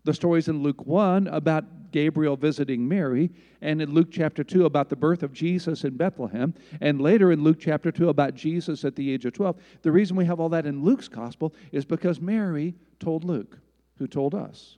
the 0.07 0.15
stories 0.15 0.49
in 0.49 0.63
Luke 0.63 0.87
1 0.87 1.27
about 1.27 1.91
Gabriel 1.91 2.37
visiting 2.37 2.87
Mary, 2.87 3.31
and 3.61 3.83
in 3.83 3.93
Luke 3.93 4.09
chapter 4.11 4.45
2 4.45 4.65
about 4.65 4.89
the 4.89 4.97
birth 4.97 5.23
of 5.23 5.33
Jesus 5.33 5.85
in 5.85 5.97
Bethlehem, 5.97 6.55
and 6.81 7.01
later 7.01 7.33
in 7.33 7.43
Luke 7.43 7.59
chapter 7.59 7.91
2 7.91 8.09
about 8.09 8.35
Jesus 8.35 8.85
at 8.85 8.97
the 8.97 9.11
age 9.11 9.25
of 9.25 9.33
12. 9.33 9.57
The 9.83 9.93
reason 9.93 10.17
we 10.17 10.25
have 10.25 10.39
all 10.39 10.49
that 10.51 10.67
in 10.67 10.83
Luke's 10.83 11.09
gospel 11.09 11.55
is 11.73 11.85
because 11.85 12.21
Mary 12.21 12.75
told 13.01 13.25
Luke, 13.25 13.59
who 13.99 14.07
told 14.07 14.35
us. 14.35 14.77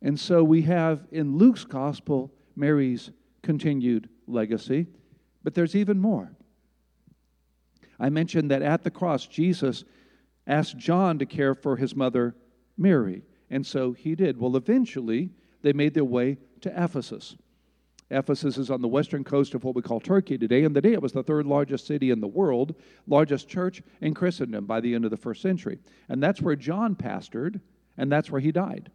And 0.00 0.18
so 0.18 0.42
we 0.42 0.62
have 0.62 1.06
in 1.12 1.36
Luke's 1.36 1.64
gospel 1.64 2.32
Mary's 2.56 3.10
continued 3.42 4.08
legacy, 4.26 4.86
but 5.42 5.54
there's 5.54 5.74
even 5.74 6.00
more. 6.00 6.30
I 7.98 8.08
mentioned 8.08 8.50
that 8.50 8.62
at 8.62 8.82
the 8.82 8.90
cross, 8.90 9.26
Jesus 9.26 9.84
asked 10.46 10.76
John 10.76 11.18
to 11.18 11.26
care 11.26 11.54
for 11.54 11.76
his 11.76 11.94
mother, 11.94 12.34
Mary. 12.76 13.22
And 13.50 13.66
so 13.66 13.92
he 13.92 14.14
did. 14.14 14.38
Well, 14.38 14.56
eventually, 14.56 15.30
they 15.62 15.72
made 15.72 15.94
their 15.94 16.04
way 16.04 16.38
to 16.60 16.70
Ephesus. 16.70 17.36
Ephesus 18.10 18.58
is 18.58 18.70
on 18.70 18.82
the 18.82 18.88
western 18.88 19.24
coast 19.24 19.54
of 19.54 19.64
what 19.64 19.74
we 19.74 19.82
call 19.82 20.00
Turkey 20.00 20.36
today. 20.36 20.64
And 20.64 20.74
today 20.74 20.92
it 20.92 21.02
was 21.02 21.12
the 21.12 21.22
third 21.22 21.46
largest 21.46 21.86
city 21.86 22.10
in 22.10 22.20
the 22.20 22.28
world, 22.28 22.74
largest 23.06 23.48
church 23.48 23.82
in 24.00 24.14
Christendom 24.14 24.66
by 24.66 24.80
the 24.80 24.94
end 24.94 25.04
of 25.04 25.10
the 25.10 25.16
first 25.16 25.40
century. 25.42 25.78
And 26.08 26.22
that's 26.22 26.42
where 26.42 26.56
John 26.56 26.94
pastored, 26.94 27.60
and 27.96 28.12
that's 28.12 28.30
where 28.30 28.40
he 28.40 28.52
died. 28.52 28.90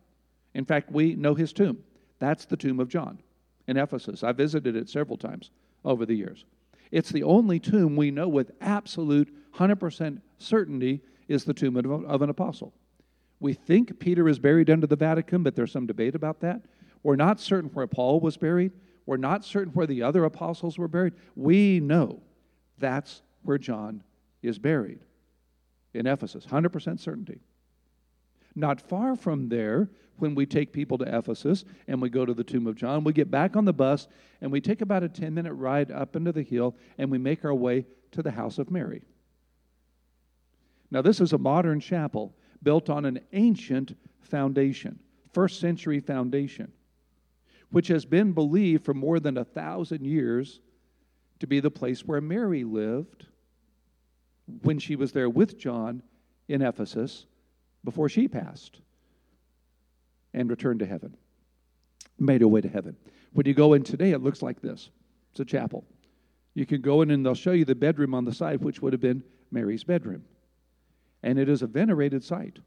In 0.54 0.66
fact, 0.66 0.92
we 0.92 1.16
know 1.16 1.36
his 1.36 1.54
tomb. 1.54 1.80
That's 2.20 2.46
the 2.46 2.58
tomb 2.58 2.80
of 2.80 2.90
John 2.90 3.20
in 3.68 3.78
Ephesus. 3.78 4.24
I 4.24 4.32
visited 4.32 4.76
it 4.76 4.90
several 4.90 5.18
times 5.18 5.52
over 5.84 6.06
the 6.06 6.16
years. 6.16 6.46
It's 6.92 7.10
the 7.10 7.24
only 7.24 7.60
tomb 7.60 7.96
we 7.96 8.12
know 8.12 8.28
with 8.28 8.52
absolute 8.62 9.34
100% 9.56 10.22
certainty 10.38 11.02
is 11.30 11.46
the 11.46 11.54
tomb 11.54 11.78
of 11.78 12.22
an 12.22 12.30
apostle. 12.30 12.74
We 13.40 13.54
think 13.54 14.00
Peter 14.00 14.28
is 14.28 14.40
buried 14.40 14.70
under 14.70 14.88
the 14.88 14.98
Vatican, 14.98 15.44
but 15.44 15.56
there's 15.56 15.72
some 15.72 15.88
debate 15.88 16.16
about 16.16 16.42
that. 16.42 16.62
We're 17.04 17.16
not 17.16 17.40
certain 17.40 17.70
where 17.70 17.88
Paul 17.88 18.20
was 18.20 18.36
buried. 18.36 18.74
We're 19.06 19.16
not 19.16 19.46
certain 19.46 19.72
where 19.72 19.88
the 19.88 20.04
other 20.04 20.26
apostles 20.26 20.78
were 20.78 20.90
buried. 20.90 21.14
We 21.38 21.80
know 21.80 22.22
that's 22.78 23.22
where 23.44 23.58
John 23.58 24.04
is 24.42 24.60
buried 24.60 25.00
in 25.94 26.06
Ephesus, 26.06 26.46
100% 26.46 27.00
certainty. 27.00 27.40
Not 28.56 28.82
far 28.82 29.16
from 29.16 29.48
there, 29.48 29.90
when 30.18 30.36
we 30.36 30.46
take 30.46 30.74
people 30.74 30.98
to 30.98 31.18
Ephesus 31.18 31.64
and 31.88 32.02
we 32.02 32.10
go 32.10 32.26
to 32.26 32.34
the 32.34 32.44
tomb 32.44 32.68
of 32.68 32.76
John, 32.76 33.06
we 33.06 33.14
get 33.14 33.32
back 33.32 33.56
on 33.56 33.64
the 33.64 33.72
bus 33.72 34.08
and 34.42 34.52
we 34.52 34.60
take 34.60 34.82
about 34.82 35.04
a 35.04 35.10
10 35.10 35.34
minute 35.34 35.54
ride 35.54 35.92
up 35.92 36.16
into 36.16 36.34
the 36.34 36.44
hill 36.44 36.76
and 36.98 37.10
we 37.10 37.18
make 37.18 37.46
our 37.46 37.54
way 37.54 37.86
to 38.12 38.22
the 38.22 38.32
house 38.32 38.58
of 38.58 38.70
Mary. 38.70 39.04
Now, 40.92 41.02
this 41.02 41.22
is 41.22 41.34
a 41.34 41.38
modern 41.38 41.80
chapel 41.80 42.36
built 42.64 42.90
on 42.90 43.06
an 43.06 43.20
ancient 43.34 43.96
foundation, 44.22 45.00
first 45.34 45.60
century 45.60 46.00
foundation, 46.00 46.72
which 47.72 47.88
has 47.88 48.06
been 48.06 48.34
believed 48.34 48.84
for 48.84 48.94
more 48.94 49.20
than 49.20 49.38
a 49.38 49.46
thousand 49.46 50.06
years 50.06 50.60
to 51.40 51.48
be 51.48 51.60
the 51.60 51.72
place 51.72 52.06
where 52.06 52.22
Mary 52.22 52.64
lived 52.64 53.28
when 54.64 54.80
she 54.80 54.96
was 54.96 55.12
there 55.12 55.30
with 55.30 55.58
John 55.58 56.02
in 56.48 56.62
Ephesus 56.62 57.26
before 57.84 58.10
she 58.10 58.28
passed 58.28 58.82
and 60.34 60.50
returned 60.50 60.80
to 60.80 60.86
heaven, 60.86 61.16
made 62.18 62.42
her 62.42 62.48
way 62.48 62.62
to 62.62 62.68
heaven. 62.68 62.96
When 63.34 63.46
you 63.46 63.54
go 63.54 63.74
in 63.74 63.84
today, 63.84 64.12
it 64.12 64.22
looks 64.22 64.42
like 64.42 64.62
this 64.62 64.90
it's 65.32 65.40
a 65.40 65.46
chapel. 65.46 65.86
You 66.56 66.66
can 66.66 66.82
go 66.82 67.04
in 67.04 67.12
and 67.12 67.26
they'll 67.26 67.36
show 67.36 67.52
you 67.52 67.64
the 67.64 67.76
bedroom 67.76 68.14
on 68.16 68.26
the 68.26 68.34
side, 68.34 68.62
which 68.62 68.82
would 68.82 68.92
have 68.92 69.02
been 69.02 69.24
Mary's 69.52 69.84
bedroom. 69.84 70.24
And 71.24 71.38
it 71.38 71.50
is 71.50 71.62
a 71.62 71.68
venerated 71.68 72.24
site. 72.24 72.60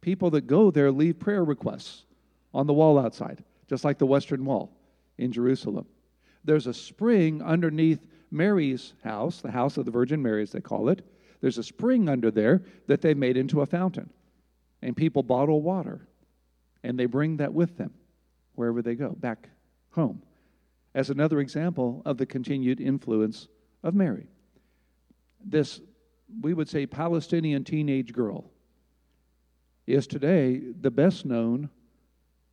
People 0.00 0.30
that 0.30 0.46
go 0.46 0.70
there 0.70 0.90
leave 0.90 1.18
prayer 1.18 1.44
requests 1.44 2.04
on 2.52 2.66
the 2.66 2.72
wall 2.72 2.98
outside, 2.98 3.42
just 3.68 3.84
like 3.84 3.98
the 3.98 4.06
Western 4.06 4.44
Wall 4.44 4.70
in 5.18 5.32
Jerusalem. 5.32 5.86
There's 6.44 6.66
a 6.66 6.74
spring 6.74 7.42
underneath 7.42 8.06
Mary's 8.30 8.94
house, 9.02 9.40
the 9.40 9.50
house 9.50 9.76
of 9.76 9.84
the 9.84 9.90
Virgin 9.90 10.22
Mary, 10.22 10.42
as 10.42 10.52
they 10.52 10.60
call 10.60 10.88
it. 10.88 11.02
There's 11.40 11.58
a 11.58 11.62
spring 11.62 12.08
under 12.08 12.30
there 12.30 12.62
that 12.86 13.00
they 13.00 13.14
made 13.14 13.36
into 13.36 13.60
a 13.60 13.66
fountain. 13.66 14.10
And 14.82 14.96
people 14.96 15.22
bottle 15.22 15.62
water 15.62 16.06
and 16.82 16.98
they 16.98 17.06
bring 17.06 17.38
that 17.38 17.52
with 17.52 17.76
them 17.78 17.94
wherever 18.54 18.82
they 18.82 18.94
go, 18.94 19.10
back 19.10 19.48
home, 19.90 20.22
as 20.94 21.10
another 21.10 21.40
example 21.40 22.02
of 22.04 22.18
the 22.18 22.26
continued 22.26 22.80
influence 22.80 23.48
of 23.82 23.94
Mary. 23.94 24.28
This, 25.44 25.80
we 26.40 26.54
would 26.54 26.68
say, 26.68 26.86
Palestinian 26.86 27.64
teenage 27.64 28.12
girl 28.12 28.50
is 29.86 30.06
today 30.06 30.60
the 30.80 30.90
best 30.90 31.24
known, 31.24 31.68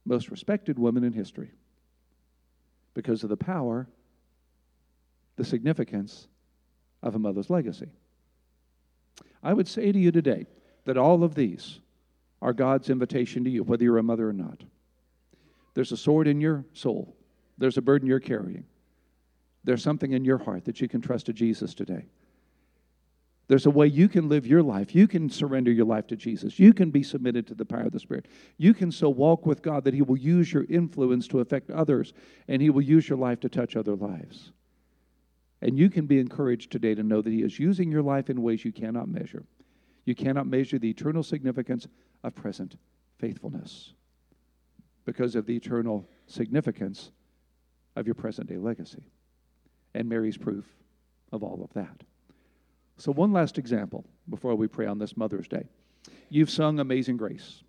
most 0.05 0.29
respected 0.29 0.77
woman 0.77 1.03
in 1.03 1.13
history 1.13 1.51
because 2.93 3.23
of 3.23 3.29
the 3.29 3.37
power, 3.37 3.87
the 5.37 5.45
significance 5.45 6.27
of 7.01 7.15
a 7.15 7.19
mother's 7.19 7.49
legacy. 7.49 7.89
I 9.43 9.53
would 9.53 9.67
say 9.67 9.91
to 9.91 9.99
you 9.99 10.11
today 10.11 10.45
that 10.85 10.97
all 10.97 11.23
of 11.23 11.35
these 11.35 11.79
are 12.41 12.53
God's 12.53 12.89
invitation 12.89 13.43
to 13.43 13.49
you, 13.49 13.63
whether 13.63 13.83
you're 13.83 13.97
a 13.97 14.03
mother 14.03 14.29
or 14.29 14.33
not. 14.33 14.63
There's 15.73 15.91
a 15.91 15.97
sword 15.97 16.27
in 16.27 16.41
your 16.41 16.65
soul, 16.73 17.15
there's 17.57 17.77
a 17.77 17.81
burden 17.81 18.07
you're 18.07 18.19
carrying, 18.19 18.65
there's 19.63 19.83
something 19.83 20.11
in 20.11 20.25
your 20.25 20.39
heart 20.39 20.65
that 20.65 20.81
you 20.81 20.87
can 20.87 21.01
trust 21.01 21.27
to 21.27 21.33
Jesus 21.33 21.73
today. 21.73 22.05
There's 23.51 23.65
a 23.65 23.69
way 23.69 23.87
you 23.87 24.07
can 24.07 24.29
live 24.29 24.47
your 24.47 24.63
life. 24.63 24.95
You 24.95 25.09
can 25.09 25.29
surrender 25.29 25.73
your 25.73 25.85
life 25.85 26.07
to 26.07 26.15
Jesus. 26.15 26.57
You 26.57 26.71
can 26.71 26.89
be 26.89 27.03
submitted 27.03 27.47
to 27.47 27.53
the 27.53 27.65
power 27.65 27.81
of 27.81 27.91
the 27.91 27.99
Spirit. 27.99 28.29
You 28.55 28.73
can 28.73 28.93
so 28.93 29.09
walk 29.09 29.45
with 29.45 29.61
God 29.61 29.83
that 29.83 29.93
He 29.93 30.01
will 30.01 30.15
use 30.15 30.53
your 30.53 30.63
influence 30.69 31.27
to 31.27 31.41
affect 31.41 31.69
others 31.69 32.13
and 32.47 32.61
He 32.61 32.69
will 32.69 32.81
use 32.81 33.09
your 33.09 33.17
life 33.17 33.41
to 33.41 33.49
touch 33.49 33.75
other 33.75 33.93
lives. 33.93 34.53
And 35.61 35.77
you 35.77 35.89
can 35.89 36.05
be 36.05 36.17
encouraged 36.17 36.71
today 36.71 36.95
to 36.95 37.03
know 37.03 37.21
that 37.21 37.29
He 37.29 37.41
is 37.41 37.59
using 37.59 37.91
your 37.91 38.03
life 38.03 38.29
in 38.29 38.41
ways 38.41 38.63
you 38.63 38.71
cannot 38.71 39.09
measure. 39.09 39.43
You 40.05 40.15
cannot 40.15 40.47
measure 40.47 40.79
the 40.79 40.89
eternal 40.89 41.21
significance 41.21 41.89
of 42.23 42.33
present 42.33 42.77
faithfulness 43.19 43.91
because 45.03 45.35
of 45.35 45.45
the 45.45 45.57
eternal 45.57 46.07
significance 46.25 47.11
of 47.97 48.07
your 48.07 48.15
present 48.15 48.47
day 48.47 48.57
legacy. 48.57 49.03
And 49.93 50.07
Mary's 50.07 50.37
proof 50.37 50.63
of 51.33 51.43
all 51.43 51.61
of 51.65 51.73
that. 51.73 52.03
So, 52.97 53.11
one 53.11 53.33
last 53.33 53.57
example 53.57 54.05
before 54.29 54.55
we 54.55 54.67
pray 54.67 54.85
on 54.85 54.99
this 54.99 55.17
Mother's 55.17 55.47
Day. 55.47 55.67
You've 56.29 56.49
sung 56.49 56.79
Amazing 56.79 57.17
Grace 57.17 57.63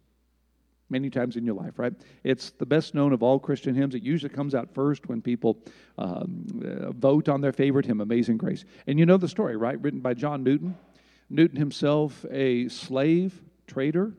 many 0.92 1.10
times 1.10 1.36
in 1.36 1.44
your 1.44 1.54
life, 1.54 1.78
right? 1.78 1.94
It's 2.22 2.50
the 2.50 2.66
best 2.66 2.94
known 2.94 3.12
of 3.12 3.22
all 3.22 3.38
Christian 3.40 3.74
hymns. 3.74 3.94
It 3.94 4.02
usually 4.02 4.32
comes 4.32 4.54
out 4.54 4.72
first 4.74 5.08
when 5.08 5.22
people 5.22 5.58
um, 5.98 6.46
uh, 6.62 6.92
vote 6.92 7.28
on 7.28 7.40
their 7.40 7.52
favorite 7.52 7.86
hymn, 7.86 8.00
Amazing 8.00 8.36
Grace. 8.36 8.64
And 8.86 8.98
you 8.98 9.06
know 9.06 9.16
the 9.16 9.26
story, 9.26 9.56
right? 9.56 9.80
Written 9.80 10.00
by 10.00 10.14
John 10.14 10.44
Newton. 10.44 10.76
Newton 11.30 11.56
himself, 11.56 12.26
a 12.30 12.68
slave 12.68 13.42
trader, 13.66 14.12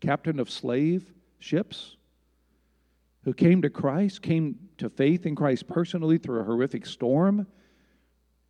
captain 0.00 0.40
of 0.40 0.50
slave 0.50 1.12
ships, 1.38 1.96
who 3.24 3.34
came 3.34 3.60
to 3.60 3.68
Christ, 3.68 4.22
came 4.22 4.56
to 4.78 4.88
faith 4.88 5.26
in 5.26 5.34
Christ 5.34 5.68
personally 5.68 6.16
through 6.16 6.40
a 6.40 6.44
horrific 6.44 6.86
storm 6.86 7.46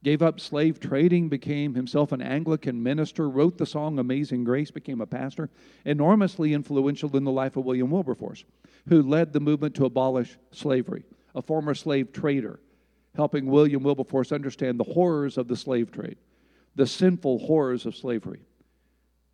gave 0.02 0.22
up 0.22 0.38
slave 0.38 0.78
trading, 0.78 1.28
became 1.28 1.74
himself 1.74 2.12
an 2.12 2.22
Anglican 2.22 2.82
minister, 2.82 3.28
wrote 3.28 3.58
the 3.58 3.66
song 3.66 3.98
Amazing 3.98 4.44
Grace, 4.44 4.70
became 4.70 5.00
a 5.00 5.06
pastor, 5.06 5.50
enormously 5.84 6.52
influential 6.52 7.16
in 7.16 7.24
the 7.24 7.30
life 7.30 7.56
of 7.56 7.64
William 7.64 7.90
Wilberforce, 7.90 8.44
who 8.88 9.02
led 9.02 9.32
the 9.32 9.40
movement 9.40 9.74
to 9.74 9.84
abolish 9.84 10.38
slavery, 10.52 11.04
a 11.34 11.42
former 11.42 11.74
slave 11.74 12.12
trader, 12.12 12.60
helping 13.14 13.46
William 13.46 13.82
Wilberforce 13.82 14.32
understand 14.32 14.78
the 14.78 14.84
horrors 14.84 15.38
of 15.38 15.48
the 15.48 15.56
slave 15.56 15.90
trade, 15.90 16.18
the 16.74 16.86
sinful 16.86 17.38
horrors 17.40 17.86
of 17.86 17.96
slavery, 17.96 18.40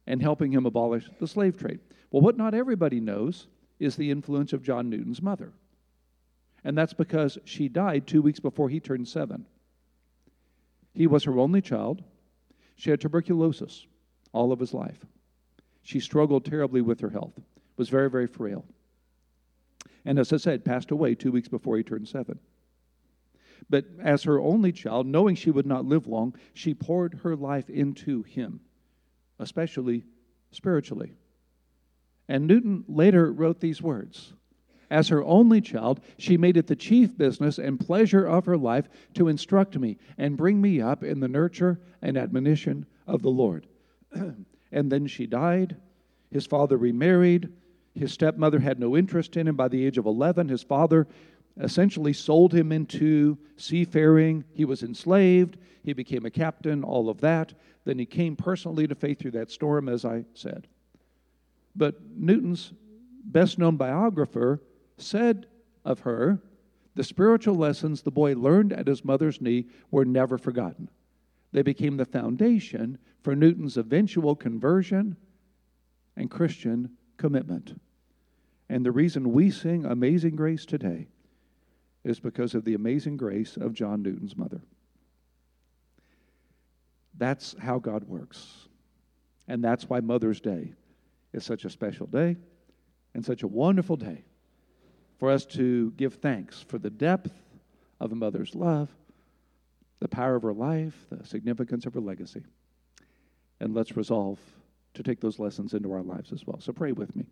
and 0.06 0.22
helping 0.22 0.52
him 0.52 0.64
abolish 0.64 1.08
the 1.20 1.26
slave 1.26 1.58
trade. 1.58 1.80
Well, 2.10 2.22
what 2.22 2.36
not 2.36 2.54
everybody 2.54 3.00
knows 3.00 3.46
is 3.78 3.96
the 3.96 4.10
influence 4.10 4.52
of 4.52 4.62
John 4.62 4.88
Newton's 4.88 5.20
mother. 5.20 5.52
And 6.64 6.78
that's 6.78 6.92
because 6.92 7.38
she 7.44 7.68
died 7.68 8.06
two 8.06 8.22
weeks 8.22 8.38
before 8.38 8.68
he 8.68 8.78
turned 8.78 9.08
seven. 9.08 9.46
He 10.94 11.06
was 11.06 11.24
her 11.24 11.38
only 11.38 11.60
child. 11.60 12.02
She 12.76 12.90
had 12.90 13.00
tuberculosis 13.00 13.86
all 14.32 14.52
of 14.52 14.60
his 14.60 14.74
life. 14.74 15.04
She 15.82 16.00
struggled 16.00 16.44
terribly 16.44 16.80
with 16.80 17.00
her 17.00 17.10
health, 17.10 17.40
was 17.76 17.88
very, 17.88 18.08
very 18.10 18.26
frail. 18.26 18.64
And 20.04 20.18
as 20.18 20.32
I 20.32 20.36
said, 20.36 20.64
passed 20.64 20.90
away 20.90 21.14
two 21.14 21.32
weeks 21.32 21.48
before 21.48 21.76
he 21.76 21.82
turned 21.82 22.08
seven. 22.08 22.38
But 23.70 23.86
as 24.00 24.24
her 24.24 24.40
only 24.40 24.72
child, 24.72 25.06
knowing 25.06 25.36
she 25.36 25.50
would 25.50 25.66
not 25.66 25.84
live 25.84 26.06
long, 26.06 26.34
she 26.52 26.74
poured 26.74 27.14
her 27.22 27.36
life 27.36 27.70
into 27.70 28.22
him, 28.22 28.60
especially 29.38 30.04
spiritually. 30.50 31.14
And 32.28 32.46
Newton 32.46 32.84
later 32.88 33.32
wrote 33.32 33.60
these 33.60 33.80
words 33.82 34.34
as 34.92 35.08
her 35.08 35.24
only 35.24 35.62
child, 35.62 36.00
she 36.18 36.36
made 36.36 36.58
it 36.58 36.66
the 36.66 36.76
chief 36.76 37.16
business 37.16 37.58
and 37.58 37.80
pleasure 37.80 38.26
of 38.26 38.44
her 38.44 38.58
life 38.58 38.90
to 39.14 39.26
instruct 39.26 39.78
me 39.78 39.96
and 40.18 40.36
bring 40.36 40.60
me 40.60 40.82
up 40.82 41.02
in 41.02 41.18
the 41.18 41.28
nurture 41.28 41.80
and 42.02 42.18
admonition 42.18 42.84
of 43.06 43.22
the 43.22 43.30
Lord. 43.30 43.66
and 44.12 44.92
then 44.92 45.06
she 45.06 45.26
died. 45.26 45.76
His 46.30 46.44
father 46.44 46.76
remarried. 46.76 47.48
His 47.94 48.12
stepmother 48.12 48.58
had 48.58 48.78
no 48.78 48.94
interest 48.94 49.38
in 49.38 49.48
him. 49.48 49.56
By 49.56 49.68
the 49.68 49.84
age 49.84 49.96
of 49.96 50.04
11, 50.04 50.48
his 50.48 50.62
father 50.62 51.08
essentially 51.58 52.12
sold 52.12 52.52
him 52.52 52.70
into 52.70 53.38
seafaring. 53.56 54.44
He 54.52 54.66
was 54.66 54.82
enslaved. 54.82 55.56
He 55.82 55.94
became 55.94 56.26
a 56.26 56.30
captain, 56.30 56.84
all 56.84 57.08
of 57.08 57.22
that. 57.22 57.54
Then 57.86 57.98
he 57.98 58.06
came 58.06 58.36
personally 58.36 58.86
to 58.86 58.94
faith 58.94 59.20
through 59.20 59.32
that 59.32 59.50
storm, 59.50 59.88
as 59.88 60.04
I 60.04 60.26
said. 60.34 60.66
But 61.74 61.96
Newton's 62.14 62.74
best 63.24 63.58
known 63.58 63.76
biographer 63.76 64.60
said 65.02 65.46
of 65.84 66.00
her, 66.00 66.40
the 66.94 67.04
spiritual 67.04 67.54
lessons 67.54 68.02
the 68.02 68.10
boy 68.10 68.34
learned 68.34 68.72
at 68.72 68.86
his 68.86 69.04
mother's 69.04 69.40
knee 69.40 69.66
were 69.90 70.04
never 70.04 70.38
forgotten. 70.38 70.90
They 71.52 71.62
became 71.62 71.96
the 71.96 72.04
foundation 72.04 72.98
for 73.22 73.34
Newton's 73.34 73.76
eventual 73.76 74.36
conversion 74.36 75.16
and 76.16 76.30
Christian 76.30 76.90
commitment. 77.16 77.80
And 78.68 78.84
the 78.84 78.92
reason 78.92 79.32
we 79.32 79.50
sing 79.50 79.84
Amazing 79.84 80.36
Grace 80.36 80.64
today 80.64 81.08
is 82.04 82.20
because 82.20 82.54
of 82.54 82.64
the 82.64 82.74
amazing 82.74 83.16
grace 83.16 83.56
of 83.56 83.74
John 83.74 84.02
Newton's 84.02 84.36
mother. 84.36 84.62
That's 87.16 87.54
how 87.60 87.78
God 87.78 88.04
works. 88.04 88.68
And 89.46 89.62
that's 89.62 89.88
why 89.88 90.00
Mother's 90.00 90.40
Day 90.40 90.72
is 91.32 91.44
such 91.44 91.64
a 91.64 91.70
special 91.70 92.06
day 92.06 92.36
and 93.14 93.24
such 93.24 93.42
a 93.42 93.48
wonderful 93.48 93.96
day 93.96 94.24
for 95.22 95.30
us 95.30 95.46
to 95.46 95.92
give 95.92 96.14
thanks 96.14 96.64
for 96.66 96.78
the 96.78 96.90
depth 96.90 97.30
of 98.00 98.10
a 98.10 98.14
mother's 98.16 98.56
love, 98.56 98.88
the 100.00 100.08
power 100.08 100.34
of 100.34 100.42
her 100.42 100.52
life, 100.52 100.96
the 101.12 101.24
significance 101.24 101.86
of 101.86 101.94
her 101.94 102.00
legacy. 102.00 102.42
And 103.60 103.72
let's 103.72 103.96
resolve 103.96 104.40
to 104.94 105.02
take 105.04 105.20
those 105.20 105.38
lessons 105.38 105.74
into 105.74 105.92
our 105.92 106.02
lives 106.02 106.32
as 106.32 106.44
well. 106.44 106.58
So 106.58 106.72
pray 106.72 106.90
with 106.90 107.14
me. 107.14 107.26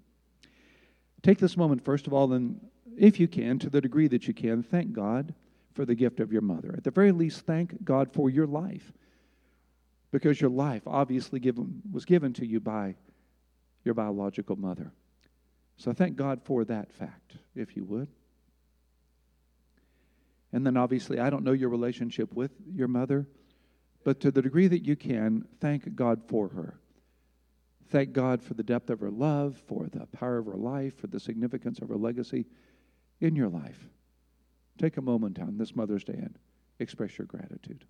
Take 1.25 1.39
this 1.39 1.57
moment, 1.57 1.85
first 1.85 2.07
of 2.07 2.13
all, 2.13 2.33
and 2.33 2.61
if 2.97 3.19
you 3.19 3.27
can, 3.27 3.59
to 3.59 3.69
the 3.69 3.81
degree 3.81 4.07
that 4.07 4.29
you 4.29 4.35
can, 4.35 4.63
thank 4.63 4.93
God 4.93 5.35
for 5.75 5.85
the 5.85 5.97
gift 5.97 6.21
of 6.21 6.31
your 6.31 6.43
mother. 6.43 6.73
At 6.77 6.85
the 6.85 6.93
very 6.93 7.11
least, 7.11 7.41
thank 7.41 7.83
God 7.83 8.13
for 8.13 8.31
your 8.31 8.47
life. 8.47 8.93
Because 10.13 10.41
your 10.41 10.51
life 10.51 10.83
obviously 10.87 11.41
given, 11.41 11.83
was 11.91 12.05
given 12.05 12.35
to 12.35 12.47
you 12.47 12.61
by 12.61 12.95
your 13.83 13.95
biological 13.95 14.55
mother. 14.55 14.93
So 15.81 15.95
thank 15.95 16.15
God 16.15 16.43
for 16.45 16.63
that 16.67 16.93
fact, 16.93 17.39
if 17.55 17.75
you 17.75 17.85
would. 17.85 18.09
And 20.53 20.67
then 20.67 20.77
obviously, 20.77 21.19
I 21.19 21.31
don't 21.31 21.43
know 21.43 21.53
your 21.53 21.71
relationship 21.71 22.35
with 22.35 22.51
your 22.71 22.87
mother, 22.87 23.27
but 24.05 24.21
to 24.21 24.31
the 24.31 24.43
degree 24.43 24.67
that 24.67 24.85
you 24.85 24.95
can, 24.95 25.47
thank 25.59 25.95
God 25.95 26.21
for 26.29 26.49
her. 26.49 26.79
Thank 27.89 28.13
God 28.13 28.43
for 28.43 28.53
the 28.53 28.63
depth 28.63 28.91
of 28.91 29.01
her 29.01 29.11
love, 29.11 29.57
for 29.67 29.87
the 29.87 30.05
power 30.07 30.37
of 30.37 30.47
her 30.47 30.59
life, 30.59 30.99
for 30.99 31.07
the 31.07 31.19
significance 31.19 31.79
of 31.79 31.89
her 31.89 31.97
legacy 31.97 32.45
in 33.19 33.35
your 33.35 33.49
life. 33.49 33.89
Take 34.77 34.99
a 34.99 35.03
moment 35.03 35.39
on 35.39 35.57
this 35.57 35.75
Mother's 35.75 36.05
Day 36.05 36.13
and 36.13 36.39
express 36.79 37.17
your 37.17 37.27
gratitude. 37.27 37.87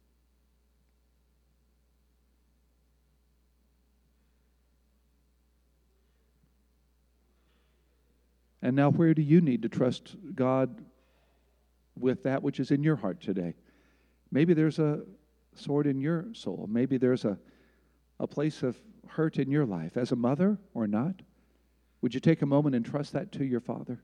And 8.63 8.77
now, 8.77 8.91
where 8.91 9.15
do 9.15 9.23
you 9.23 9.41
need 9.41 9.63
to 9.63 9.69
trust 9.69 10.17
God 10.35 10.85
with 11.99 12.23
that 12.25 12.43
which 12.43 12.61
is 12.61 12.71
in 12.71 12.83
your 12.83 12.97
heart 12.97 13.21
today? 13.21 13.55
Maybe 14.31 14.55
there's 14.55 14.79
a 14.79 15.01
sword 15.55 15.87
in 15.87 16.01
your 16.01 16.27
soul. 16.33 16.67
Maybe 16.71 16.99
there's 16.99 17.25
a, 17.25 17.39
a 18.19 18.27
place 18.27 18.63
of 18.63 18.77
hurt 19.09 19.39
in 19.39 19.51
your 19.51 19.67
life 19.67 19.97
as 19.97 20.13
a 20.13 20.17
mother 20.17 20.59
or 20.75 20.87
not. 20.87 21.23
Would 22.03 22.15
you 22.15 22.21
take 22.21 22.43
a 22.43 22.47
moment 22.47 22.75
and 22.75 22.85
trust 22.85 23.13
that 23.13 23.33
to 23.33 23.45
your 23.45 23.61
Father? 23.61 24.01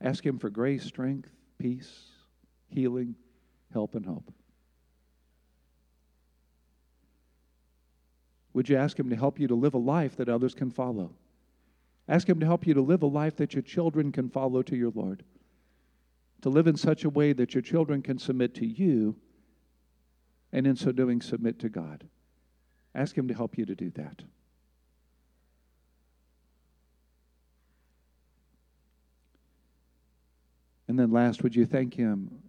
Ask 0.00 0.24
Him 0.24 0.38
for 0.38 0.50
grace, 0.50 0.84
strength, 0.84 1.30
peace, 1.58 2.04
healing, 2.68 3.14
help, 3.72 3.94
and 3.94 4.04
hope. 4.04 4.32
Would 8.52 8.68
you 8.68 8.76
ask 8.76 8.98
Him 8.98 9.10
to 9.10 9.16
help 9.16 9.38
you 9.38 9.46
to 9.48 9.54
live 9.54 9.74
a 9.74 9.78
life 9.78 10.16
that 10.16 10.28
others 10.28 10.54
can 10.54 10.70
follow? 10.70 11.12
Ask 12.08 12.28
Him 12.28 12.40
to 12.40 12.46
help 12.46 12.66
you 12.66 12.72
to 12.74 12.80
live 12.80 13.02
a 13.02 13.06
life 13.06 13.36
that 13.36 13.52
your 13.52 13.62
children 13.62 14.12
can 14.12 14.30
follow 14.30 14.62
to 14.62 14.76
your 14.76 14.90
Lord, 14.90 15.24
to 16.40 16.48
live 16.48 16.66
in 16.66 16.76
such 16.76 17.04
a 17.04 17.10
way 17.10 17.34
that 17.34 17.54
your 17.54 17.62
children 17.62 18.00
can 18.00 18.18
submit 18.18 18.54
to 18.56 18.66
you, 18.66 19.16
and 20.50 20.66
in 20.66 20.74
so 20.74 20.90
doing, 20.90 21.20
submit 21.20 21.58
to 21.58 21.68
God. 21.68 22.08
Ask 22.94 23.16
Him 23.16 23.28
to 23.28 23.34
help 23.34 23.58
you 23.58 23.66
to 23.66 23.74
do 23.74 23.90
that. 23.90 24.22
And 30.88 30.98
then, 30.98 31.10
last, 31.10 31.42
would 31.42 31.54
you 31.54 31.66
thank 31.66 31.92
Him 31.92 32.42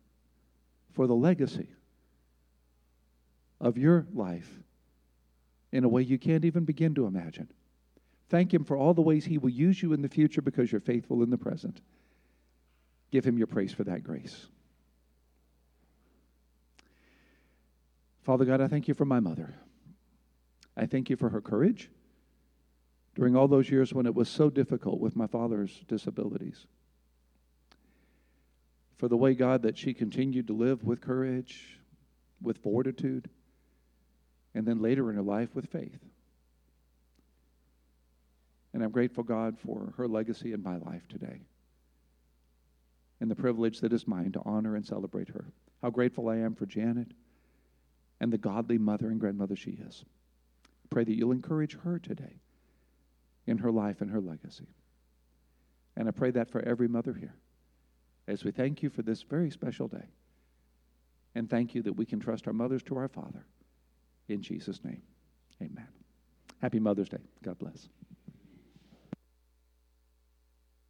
for 0.94 1.06
the 1.06 1.16
legacy 1.16 1.68
of 3.60 3.78
your 3.78 4.08
life 4.14 4.50
in 5.74 5.84
a 5.84 5.90
way 5.90 6.02
you 6.02 6.18
can't 6.18 6.46
even 6.46 6.64
begin 6.64 6.96
to 6.96 7.06
imagine? 7.06 7.50
Thank 8.30 8.54
Him 8.54 8.64
for 8.64 8.78
all 8.78 8.94
the 8.94 9.02
ways 9.02 9.26
He 9.26 9.38
will 9.38 9.50
use 9.50 9.82
you 9.82 9.92
in 9.94 10.02
the 10.02 10.10
future 10.10 10.42
because 10.42 10.72
you're 10.72 10.82
faithful 10.82 11.24
in 11.24 11.32
the 11.32 11.38
present. 11.38 11.82
Give 13.12 13.26
Him 13.26 13.38
your 13.38 13.48
praise 13.48 13.74
for 13.74 13.84
that 13.86 14.04
grace. 14.04 14.46
Father 18.24 18.46
God, 18.46 18.62
I 18.62 18.68
thank 18.68 18.88
you 18.88 18.94
for 18.94 19.06
my 19.06 19.20
mother. 19.20 19.56
I 20.78 20.86
thank 20.86 21.10
you 21.10 21.16
for 21.16 21.30
her 21.30 21.42
courage 21.42 21.90
during 23.16 23.36
all 23.36 23.48
those 23.48 23.70
years 23.70 23.94
when 23.94 24.06
it 24.06 24.14
was 24.14 24.30
so 24.30 24.50
difficult 24.50 25.00
with 25.00 25.16
my 25.16 25.26
father's 25.26 25.84
disabilities. 25.88 26.68
For 28.98 29.08
the 29.08 29.18
way, 29.18 29.34
God, 29.34 29.64
that 29.64 29.78
she 29.78 29.94
continued 29.94 30.48
to 30.48 30.54
live 30.54 30.84
with 30.84 31.02
courage, 31.02 31.80
with 32.42 32.60
fortitude, 32.60 33.30
and 34.54 34.68
then 34.68 34.82
later 34.82 35.10
in 35.10 35.16
her 35.16 35.22
life 35.22 35.56
with 35.56 35.66
faith. 35.66 36.00
And 38.74 38.84
I'm 38.84 38.92
grateful, 38.92 39.24
God, 39.24 39.58
for 39.58 39.94
her 39.98 40.08
legacy 40.08 40.54
in 40.54 40.62
my 40.62 40.78
life 40.78 41.08
today 41.08 41.42
and 43.22 43.30
the 43.30 43.36
privilege 43.36 43.82
that 43.82 43.94
is 43.94 44.08
mine 44.08 44.32
to 44.32 44.42
honor 44.46 44.76
and 44.76 44.86
celebrate 44.86 45.30
her. 45.30 45.52
How 45.82 45.90
grateful 45.90 46.30
I 46.30 46.38
am 46.38 46.56
for 46.56 46.66
Janet 46.66 47.12
and 48.20 48.32
the 48.32 48.38
godly 48.38 48.78
mother 48.78 49.08
and 49.08 49.20
grandmother 49.20 49.56
she 49.56 49.72
is. 49.72 50.04
Pray 50.90 51.04
that 51.04 51.16
you'll 51.16 51.32
encourage 51.32 51.78
her 51.80 52.00
today 52.00 52.42
in 53.48 53.58
her 53.58 53.72
life 53.72 54.02
and 54.02 54.12
her 54.12 54.22
legacy. 54.22 54.68
And 55.96 56.08
I 56.08 56.12
pray 56.12 56.32
that 56.32 56.50
for 56.50 56.62
every 56.62 56.88
mother 56.88 57.14
here 57.14 57.36
as 58.28 58.44
we 58.44 58.52
thank 58.52 58.84
you 58.84 58.90
for 58.90 59.02
this 59.02 59.24
very 59.24 59.50
special 59.50 59.88
day. 59.88 60.06
And 61.36 61.50
thank 61.50 61.76
you 61.76 61.82
that 61.84 61.94
we 61.94 62.06
can 62.06 62.20
trust 62.20 62.48
our 62.48 62.54
mothers 62.54 62.84
to 62.84 62.98
our 62.98 63.08
Father. 63.08 63.46
In 64.28 64.42
Jesus' 64.42 64.84
name, 64.84 65.02
amen. 65.62 65.88
Happy 66.62 66.80
Mother's 66.80 67.10
Day. 67.10 67.18
God 67.44 67.58
bless. 67.60 67.90